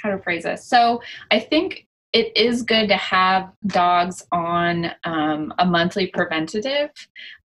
[0.02, 0.66] how to phrase this.
[0.66, 6.90] So I think it is good to have dogs on um, a monthly preventative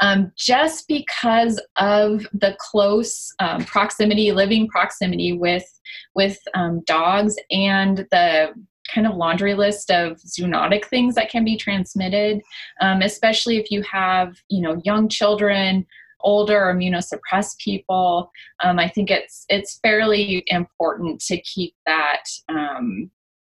[0.00, 5.68] um, just because of the close um, proximity living proximity with
[6.14, 8.52] with um, dogs and the
[8.92, 12.40] kind of laundry list of zoonotic things that can be transmitted
[12.80, 15.86] um, especially if you have you know young children
[16.24, 22.24] older immunosuppressed people, um, I think it's it's fairly important to keep that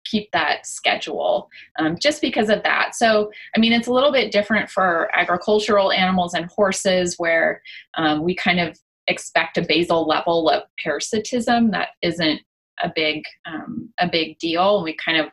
[0.10, 2.96] keep that schedule um, just because of that.
[2.96, 7.62] So, I mean, it's a little bit different for agricultural animals and horses where
[7.98, 12.42] um, we kind of expect a basal level of parasitism that isn't
[12.82, 14.78] a big um, a big deal.
[14.78, 15.28] And we kind of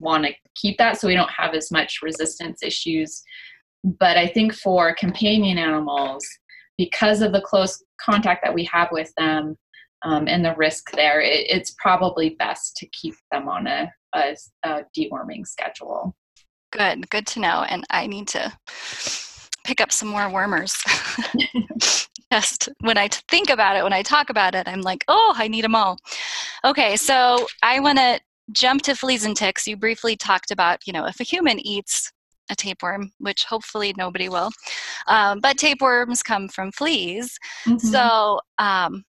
[0.00, 3.22] want to keep that so we don't have as much resistance issues.
[3.84, 6.26] But I think for companion animals,
[6.76, 9.56] because of the close contact that we have with them
[10.02, 14.36] um, and the risk there, it, it's probably best to keep them on a, a,
[14.64, 16.14] a deworming schedule.
[16.72, 17.64] Good, good to know.
[17.68, 18.52] And I need to
[19.64, 20.76] pick up some more wormers.
[22.32, 25.48] Just when I think about it, when I talk about it, I'm like, oh, I
[25.48, 25.96] need them all.
[26.64, 28.20] Okay, so I want to
[28.52, 29.66] jump to fleas and ticks.
[29.66, 32.12] You briefly talked about, you know, if a human eats
[32.50, 34.50] a tapeworm, which hopefully nobody will.
[35.06, 37.38] Um, but tapeworms come from fleas.
[37.66, 37.86] Mm-hmm.
[37.86, 39.04] So um,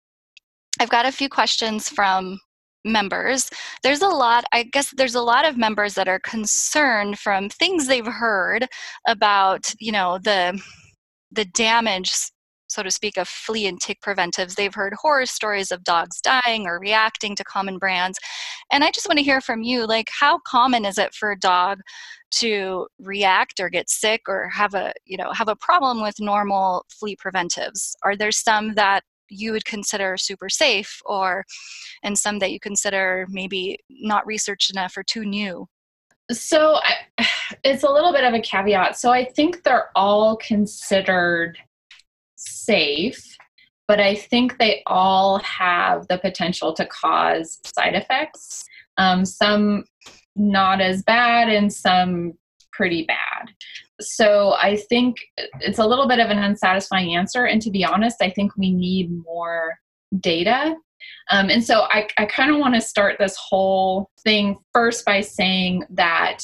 [0.79, 2.39] I've got a few questions from
[2.83, 3.49] members.
[3.83, 7.87] There's a lot, I guess, there's a lot of members that are concerned from things
[7.87, 8.67] they've heard
[9.07, 10.61] about, you know, the
[11.31, 12.11] the damage
[12.67, 14.55] so to speak, of flea and tick preventives.
[14.55, 18.17] They've heard horror stories of dogs dying or reacting to common brands.
[18.71, 21.39] And I just want to hear from you like, how common is it for a
[21.39, 21.79] dog
[22.31, 26.85] to react or get sick or have a, you know, have a problem with normal
[26.89, 27.95] flea preventives?
[28.03, 31.43] Are there some that you would consider super safe or
[32.03, 35.67] and some that you consider maybe not researched enough or too new
[36.31, 36.79] so
[37.17, 37.27] I,
[37.63, 41.57] it's a little bit of a caveat so i think they're all considered
[42.45, 43.37] safe,
[43.87, 48.63] but I think they all have the potential to cause side effects.
[48.97, 49.85] Um, some
[50.35, 52.33] not as bad, and some
[52.75, 53.49] pretty bad.
[54.01, 55.17] So I think
[55.61, 57.45] it's a little bit of an unsatisfying answer.
[57.45, 59.77] And to be honest, I think we need more
[60.19, 60.75] data.
[61.31, 65.21] Um, and so I, I kind of want to start this whole thing first by
[65.21, 66.39] saying that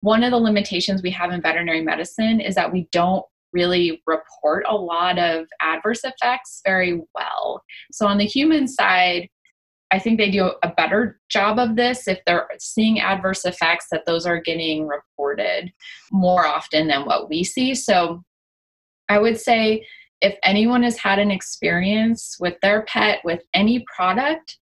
[0.00, 4.64] one of the limitations we have in veterinary medicine is that we don't really report
[4.68, 7.62] a lot of adverse effects very well.
[7.92, 9.28] So, on the human side,
[9.90, 14.04] I think they do a better job of this if they're seeing adverse effects, that
[14.06, 15.72] those are getting reported
[16.12, 17.74] more often than what we see.
[17.74, 18.22] So,
[19.08, 19.84] I would say
[20.20, 24.58] if anyone has had an experience with their pet with any product,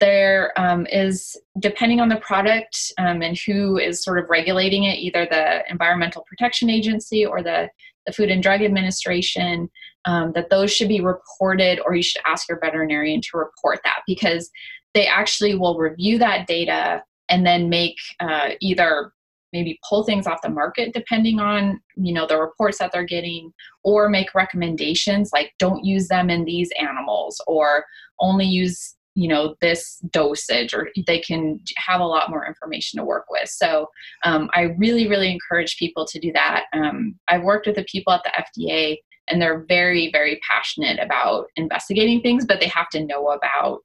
[0.00, 4.98] there um, is depending on the product um, and who is sort of regulating it
[4.98, 7.68] either the environmental protection agency or the
[8.08, 9.70] the Food and Drug Administration,
[10.04, 14.00] um, that those should be reported, or you should ask your veterinarian to report that
[14.06, 14.50] because
[14.94, 19.12] they actually will review that data and then make uh, either
[19.52, 23.52] maybe pull things off the market depending on you know the reports that they're getting
[23.82, 27.84] or make recommendations like don't use them in these animals or
[28.20, 33.04] only use you know this dosage or they can have a lot more information to
[33.04, 33.48] work with.
[33.48, 33.88] So
[34.24, 36.64] um, i really really encourage people to do that.
[36.72, 38.96] Um, i've worked with the people at the fda
[39.30, 43.82] and they're very very passionate about investigating things but they have to know about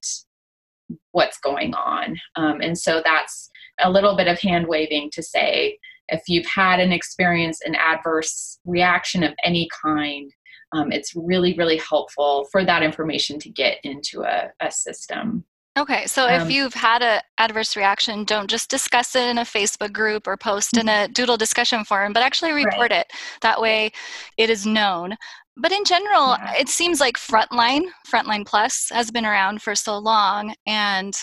[1.11, 2.17] what's going on.
[2.35, 5.77] Um, and so that's a little bit of hand waving to say
[6.09, 10.31] if you've had an experience an adverse reaction of any kind
[10.73, 15.43] um, it's really really helpful for that information to get into a, a system
[15.77, 19.41] Okay, so um, if you've had an adverse reaction, don't just discuss it in a
[19.41, 23.01] Facebook group or post in a Doodle discussion forum, but actually report right.
[23.01, 23.07] it.
[23.41, 23.91] That way
[24.37, 25.15] it is known.
[25.57, 26.53] But in general, yeah.
[26.59, 31.15] it seems like Frontline, Frontline Plus, has been around for so long and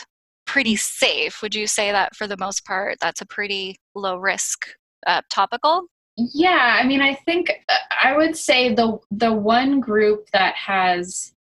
[0.47, 0.79] pretty mm.
[0.79, 1.43] safe.
[1.43, 4.67] Would you say that for the most part, that's a pretty low risk
[5.07, 5.87] uh, topical?
[6.17, 11.33] Yeah, I mean, I think uh, I would say the the one group that has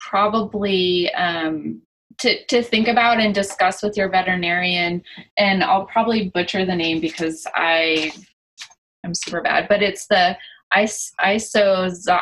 [0.00, 1.82] probably um,
[2.18, 5.02] to to think about and discuss with your veterinarian,
[5.36, 8.12] and I'll probably butcher the name because I
[9.04, 10.36] I'm super bad, but it's the
[10.76, 12.20] is, isozo,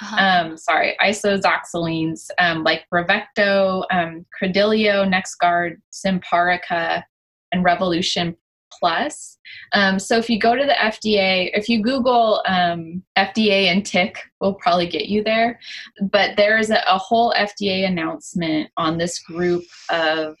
[0.00, 0.16] uh-huh.
[0.18, 7.04] um, sorry, isoxazolines um, like Bravecto, um, Credelio, NexGard, Simparica,
[7.52, 8.36] and Revolution
[8.82, 9.38] Plus.
[9.74, 14.18] Um, so if you go to the FDA, if you Google um, FDA and tick,
[14.40, 15.60] will probably get you there.
[16.10, 20.36] But there is a, a whole FDA announcement on this group of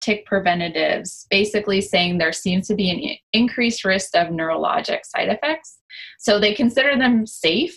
[0.00, 5.78] tick preventatives, basically saying there seems to be an increased risk of neurologic side effects.
[6.20, 7.76] So they consider them safe,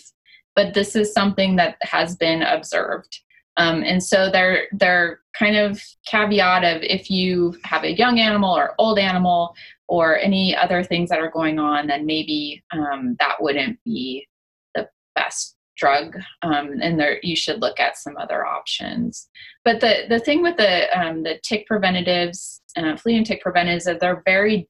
[0.54, 3.20] but this is something that has been observed.
[3.56, 8.54] Um, and so they're they're kind of caveat of if you have a young animal
[8.54, 9.54] or old animal
[9.88, 14.26] or any other things that are going on, then maybe um, that wouldn't be
[14.74, 19.28] the best drug, um, and there you should look at some other options.
[19.64, 23.86] But the the thing with the um, the tick preventatives, uh, flea and tick preventatives,
[23.86, 24.68] is they're very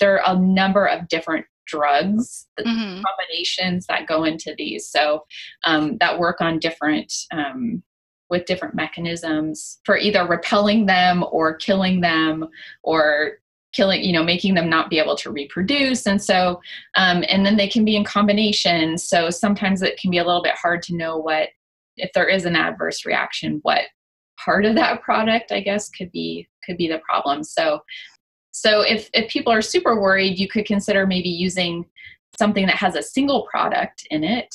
[0.00, 3.02] there are a number of different drugs, the mm-hmm.
[3.02, 4.86] combinations that go into these.
[4.86, 5.24] So
[5.64, 7.82] um, that work on different um,
[8.28, 12.48] with different mechanisms for either repelling them or killing them
[12.82, 13.38] or
[13.76, 16.06] killing you know making them not be able to reproduce.
[16.06, 16.60] And so
[16.96, 18.96] um, and then they can be in combination.
[18.96, 21.50] So sometimes it can be a little bit hard to know what
[21.96, 23.82] if there is an adverse reaction what
[24.44, 27.44] part of that product i guess could be could be the problem.
[27.44, 27.80] So
[28.50, 31.84] so if, if people are super worried, you could consider maybe using
[32.38, 34.54] something that has a single product in it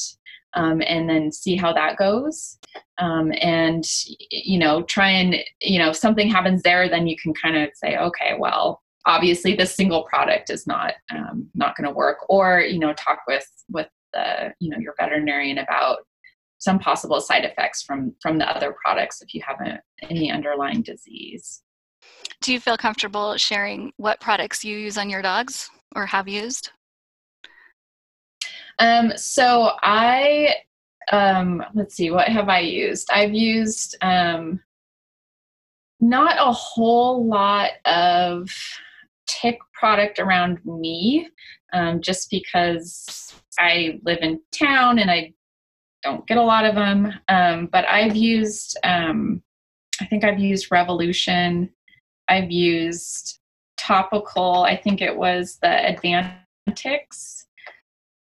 [0.56, 2.58] um, and then see how that goes.
[2.98, 3.88] Um, and,
[4.32, 7.70] you know, try and, you know, if something happens there, then you can kind of
[7.76, 12.62] say, okay, well, obviously this single product is not um, not going to work or
[12.62, 16.00] you know talk with with the you know your veterinarian about
[16.60, 20.82] some possible side effects from from the other products if you have a, any underlying
[20.82, 21.64] disease
[22.42, 26.72] do you feel comfortable sharing what products you use on your dogs or have used?
[28.80, 30.56] Um, so I,
[31.12, 33.10] um, let's see, what have I used?
[33.12, 34.60] I've used um,
[36.00, 38.50] not a whole lot of
[39.32, 41.30] tick product around me,
[41.74, 45.34] um, just because I live in town and I
[46.04, 47.14] don't get a lot of them.
[47.28, 49.42] Um, but I've used, um,
[50.02, 51.70] I think I've used Revolution.
[52.28, 53.40] I've used
[53.78, 57.46] topical, I think it was the Advantix.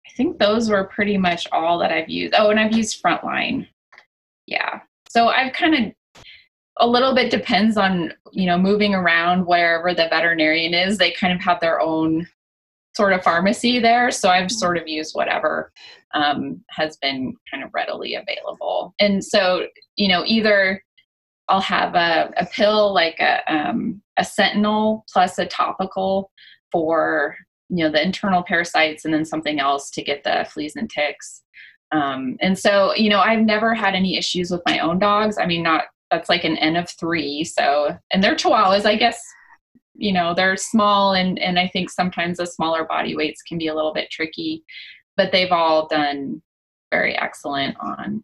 [0.07, 2.34] I think those were pretty much all that I've used.
[2.36, 3.68] Oh, and I've used Frontline.
[4.47, 4.80] Yeah.
[5.09, 5.92] So I've kind of
[6.79, 10.99] a little bit depends on, you know, moving around wherever the veterinarian is.
[10.99, 12.27] They kind of have their own
[12.95, 14.11] sort of pharmacy there.
[14.11, 15.72] So I've sort of used whatever
[16.14, 18.95] um, has been kind of readily available.
[19.01, 19.66] And so,
[19.97, 20.83] you know, either
[21.49, 26.31] I'll have a, a pill like a, um, a sentinel plus a topical
[26.72, 27.37] for
[27.68, 31.43] you know the internal parasites and then something else to get the fleas and ticks
[31.93, 35.47] um, and so you know i've never had any issues with my own dogs i
[35.47, 39.20] mean not that's like an n of three so and they're chihuahuas i guess
[39.94, 43.68] you know they're small and and i think sometimes the smaller body weights can be
[43.68, 44.64] a little bit tricky
[45.16, 46.40] but they've all done
[46.90, 48.22] very excellent on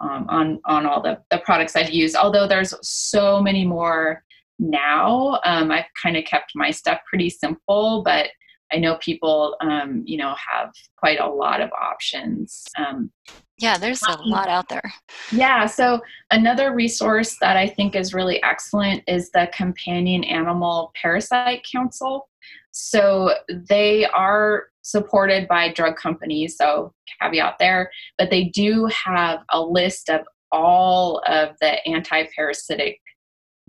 [0.00, 2.16] um, on on all the, the products I've used.
[2.16, 4.22] Although there's so many more
[4.58, 8.28] now, um, I've kind of kept my stuff pretty simple, but
[8.72, 12.64] I know people, um, you know, have quite a lot of options.
[12.76, 13.10] Um,
[13.58, 14.92] Yeah, there's a um, lot out there.
[15.32, 16.00] Yeah, so
[16.30, 22.28] another resource that I think is really excellent is the Companion Animal Parasite Council.
[22.70, 29.60] So they are supported by drug companies, so caveat there, but they do have a
[29.60, 30.20] list of
[30.52, 33.00] all of the anti parasitic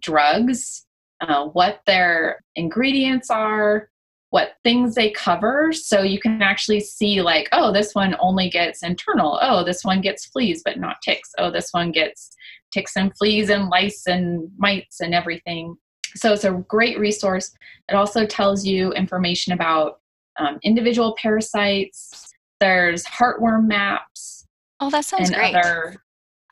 [0.01, 0.85] drugs,
[1.21, 3.89] uh, what their ingredients are,
[4.31, 5.73] what things they cover.
[5.73, 9.39] So you can actually see like oh this one only gets internal.
[9.41, 11.31] Oh this one gets fleas but not ticks.
[11.37, 12.31] Oh this one gets
[12.71, 15.75] ticks and fleas and lice and mites and everything.
[16.15, 17.51] So it's a great resource.
[17.87, 19.99] It also tells you information about
[20.39, 22.33] um, individual parasites.
[22.59, 24.45] There's heartworm maps
[24.79, 25.55] oh that sounds great.
[25.55, 25.95] other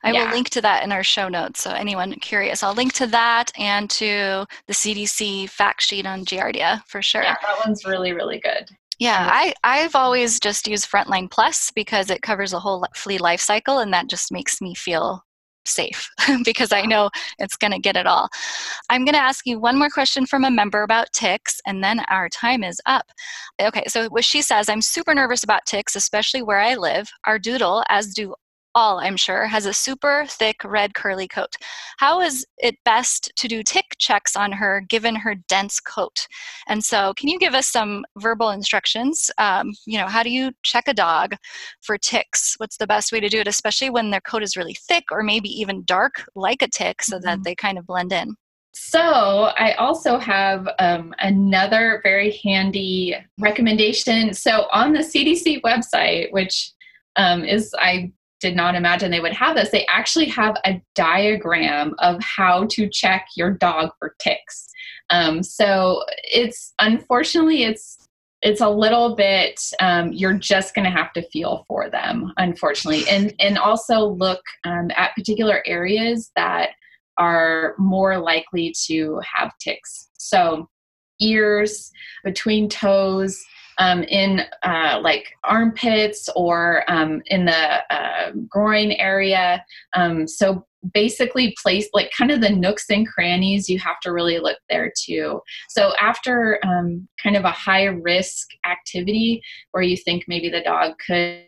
[0.08, 0.24] I yeah.
[0.24, 1.62] will link to that in our show notes.
[1.62, 6.82] So anyone curious, I'll link to that and to the CDC fact sheet on Giardia
[6.88, 7.24] for sure.
[7.24, 8.70] Yeah, that one's really, really good.
[9.00, 13.42] Yeah, I, I've always just used Frontline Plus because it covers a whole flea life
[13.42, 15.26] cycle and that just makes me feel
[15.66, 16.10] safe
[16.46, 18.30] because I know it's going to get it all.
[18.90, 22.00] I'm going to ask you one more question from a member about ticks, and then
[22.10, 23.06] our time is up.
[23.62, 27.10] Okay, so what she says I'm super nervous about ticks, especially where I live.
[27.26, 28.34] Our doodle, as do
[28.78, 31.56] all, I'm sure, has a super thick red curly coat.
[31.98, 36.28] How is it best to do tick checks on her given her dense coat?
[36.68, 39.32] And so, can you give us some verbal instructions?
[39.40, 41.36] Um, you know, how do you check a dog
[41.82, 42.54] for ticks?
[42.58, 45.24] What's the best way to do it, especially when their coat is really thick or
[45.24, 47.26] maybe even dark like a tick so mm-hmm.
[47.26, 48.36] that they kind of blend in?
[48.74, 49.02] So,
[49.58, 54.36] I also have um, another very handy recommendation.
[54.36, 56.74] So, on the CDC website, which
[57.16, 59.70] um, is I did not imagine they would have this.
[59.70, 64.70] They actually have a diagram of how to check your dog for ticks.
[65.10, 67.98] Um, so it's unfortunately it's
[68.44, 73.08] it's a little bit um, you're just going to have to feel for them unfortunately
[73.10, 76.72] and and also look um, at particular areas that
[77.18, 80.70] are more likely to have ticks so
[81.20, 81.92] ears
[82.24, 83.44] between toes
[83.78, 89.64] um, in uh, like armpits or um, in the uh, groin area.
[89.94, 94.40] Um, so basically place like kind of the nooks and crannies you have to really
[94.40, 100.24] look there too so after um, kind of a high risk activity where you think
[100.28, 101.44] maybe the dog could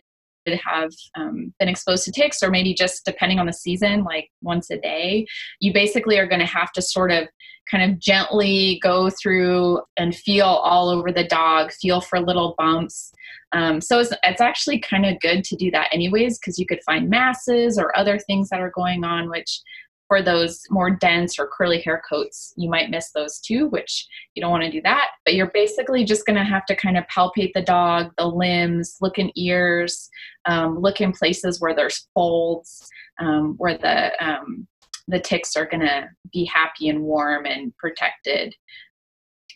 [0.66, 4.70] have um, been exposed to ticks or maybe just depending on the season like once
[4.72, 5.26] a day
[5.60, 7.28] you basically are going to have to sort of
[7.70, 13.12] kind of gently go through and feel all over the dog, feel for little bumps.
[13.52, 16.84] Um, so it's, it's actually kind of good to do that anyways, because you could
[16.86, 19.62] find masses or other things that are going on, which
[20.08, 24.42] for those more dense or curly hair coats, you might miss those too, which you
[24.42, 25.10] don't want to do that.
[25.24, 28.98] But you're basically just going to have to kind of palpate the dog, the limbs,
[29.02, 30.10] look in ears,
[30.46, 32.90] um, look in places where there's folds,
[33.20, 34.68] um, where the um,
[35.10, 38.56] the ticks are going to be happy and warm and protected.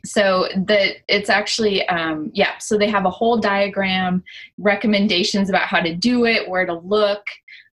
[0.06, 4.22] So that it's actually um, yeah so they have a whole diagram
[4.58, 7.24] recommendations about how to do it where to look.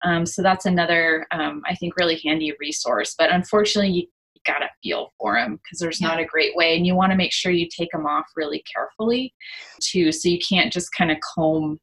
[0.02, 4.06] Um, so that's another um, i think really handy resource but unfortunately you,
[4.46, 7.30] gotta feel for them because there's not a great way and you want to make
[7.32, 9.34] sure you take them off really carefully
[9.80, 11.78] too so you can't just kind of comb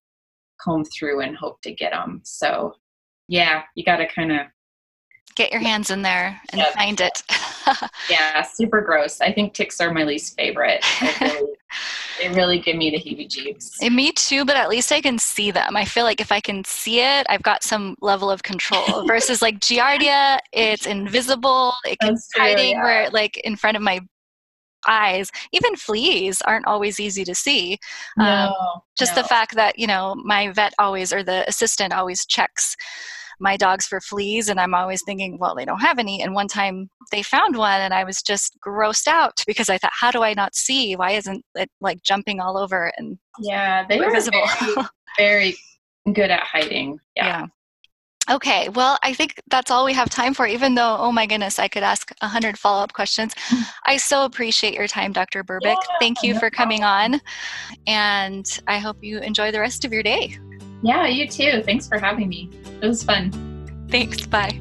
[0.60, 2.74] comb through and hope to get them so
[3.28, 4.40] yeah you gotta kind of
[5.38, 7.24] get your hands in there and find it.
[8.10, 9.22] yeah, super gross.
[9.22, 10.84] I think ticks are my least favorite.
[12.20, 13.94] Really, they really give me the heebie-jeebs.
[13.94, 15.76] me too, but at least I can see them.
[15.76, 19.06] I feel like if I can see it, I've got some level of control.
[19.08, 21.74] Versus like Giardia, it's invisible.
[21.86, 21.98] It
[22.36, 22.84] hiding yeah.
[22.84, 24.00] where like in front of my
[24.88, 25.30] eyes.
[25.52, 27.78] Even fleas aren't always easy to see.
[28.18, 29.22] No, um, just no.
[29.22, 32.76] the fact that you know my vet always or the assistant always checks
[33.40, 36.48] my dogs for fleas and i'm always thinking well they don't have any and one
[36.48, 40.24] time they found one and i was just grossed out because i thought how do
[40.24, 44.42] i not see why isn't it like jumping all over and yeah they are visible
[44.60, 44.76] very,
[45.18, 45.56] very
[46.14, 47.26] good at hiding yeah.
[47.26, 47.46] yeah.
[48.30, 51.60] Okay, well, I think that's all we have time for, even though, oh my goodness,
[51.60, 53.34] I could ask 100 follow up questions.
[53.86, 55.46] I so appreciate your time, Dr.
[55.46, 55.62] Burbick.
[55.64, 57.14] Yeah, Thank you no for coming problem.
[57.14, 57.22] on,
[57.88, 60.38] and I hope you enjoy the rest of your day.
[60.82, 61.64] Yeah, you too.
[61.66, 62.50] Thanks for having me.
[62.82, 63.32] It was fun.
[63.90, 64.26] Thanks.
[64.28, 64.60] Bye.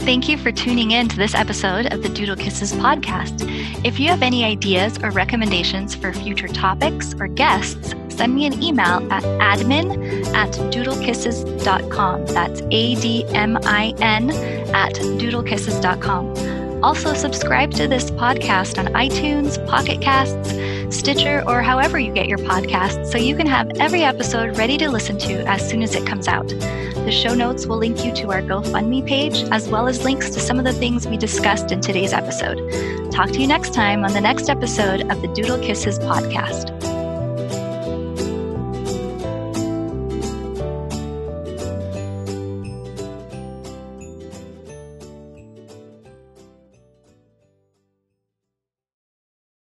[0.00, 3.42] Thank you for tuning in to this episode of the Doodle Kisses podcast.
[3.84, 8.62] If you have any ideas or recommendations for future topics or guests, send me an
[8.62, 12.26] email at admin at doodlekisses.com.
[12.26, 14.30] That's A D M I N
[14.74, 16.65] at doodlekisses.com.
[16.86, 22.38] Also, subscribe to this podcast on iTunes, Pocket Casts, Stitcher, or however you get your
[22.38, 26.06] podcasts so you can have every episode ready to listen to as soon as it
[26.06, 26.46] comes out.
[26.46, 30.38] The show notes will link you to our GoFundMe page, as well as links to
[30.38, 33.10] some of the things we discussed in today's episode.
[33.10, 36.95] Talk to you next time on the next episode of the Doodle Kisses podcast.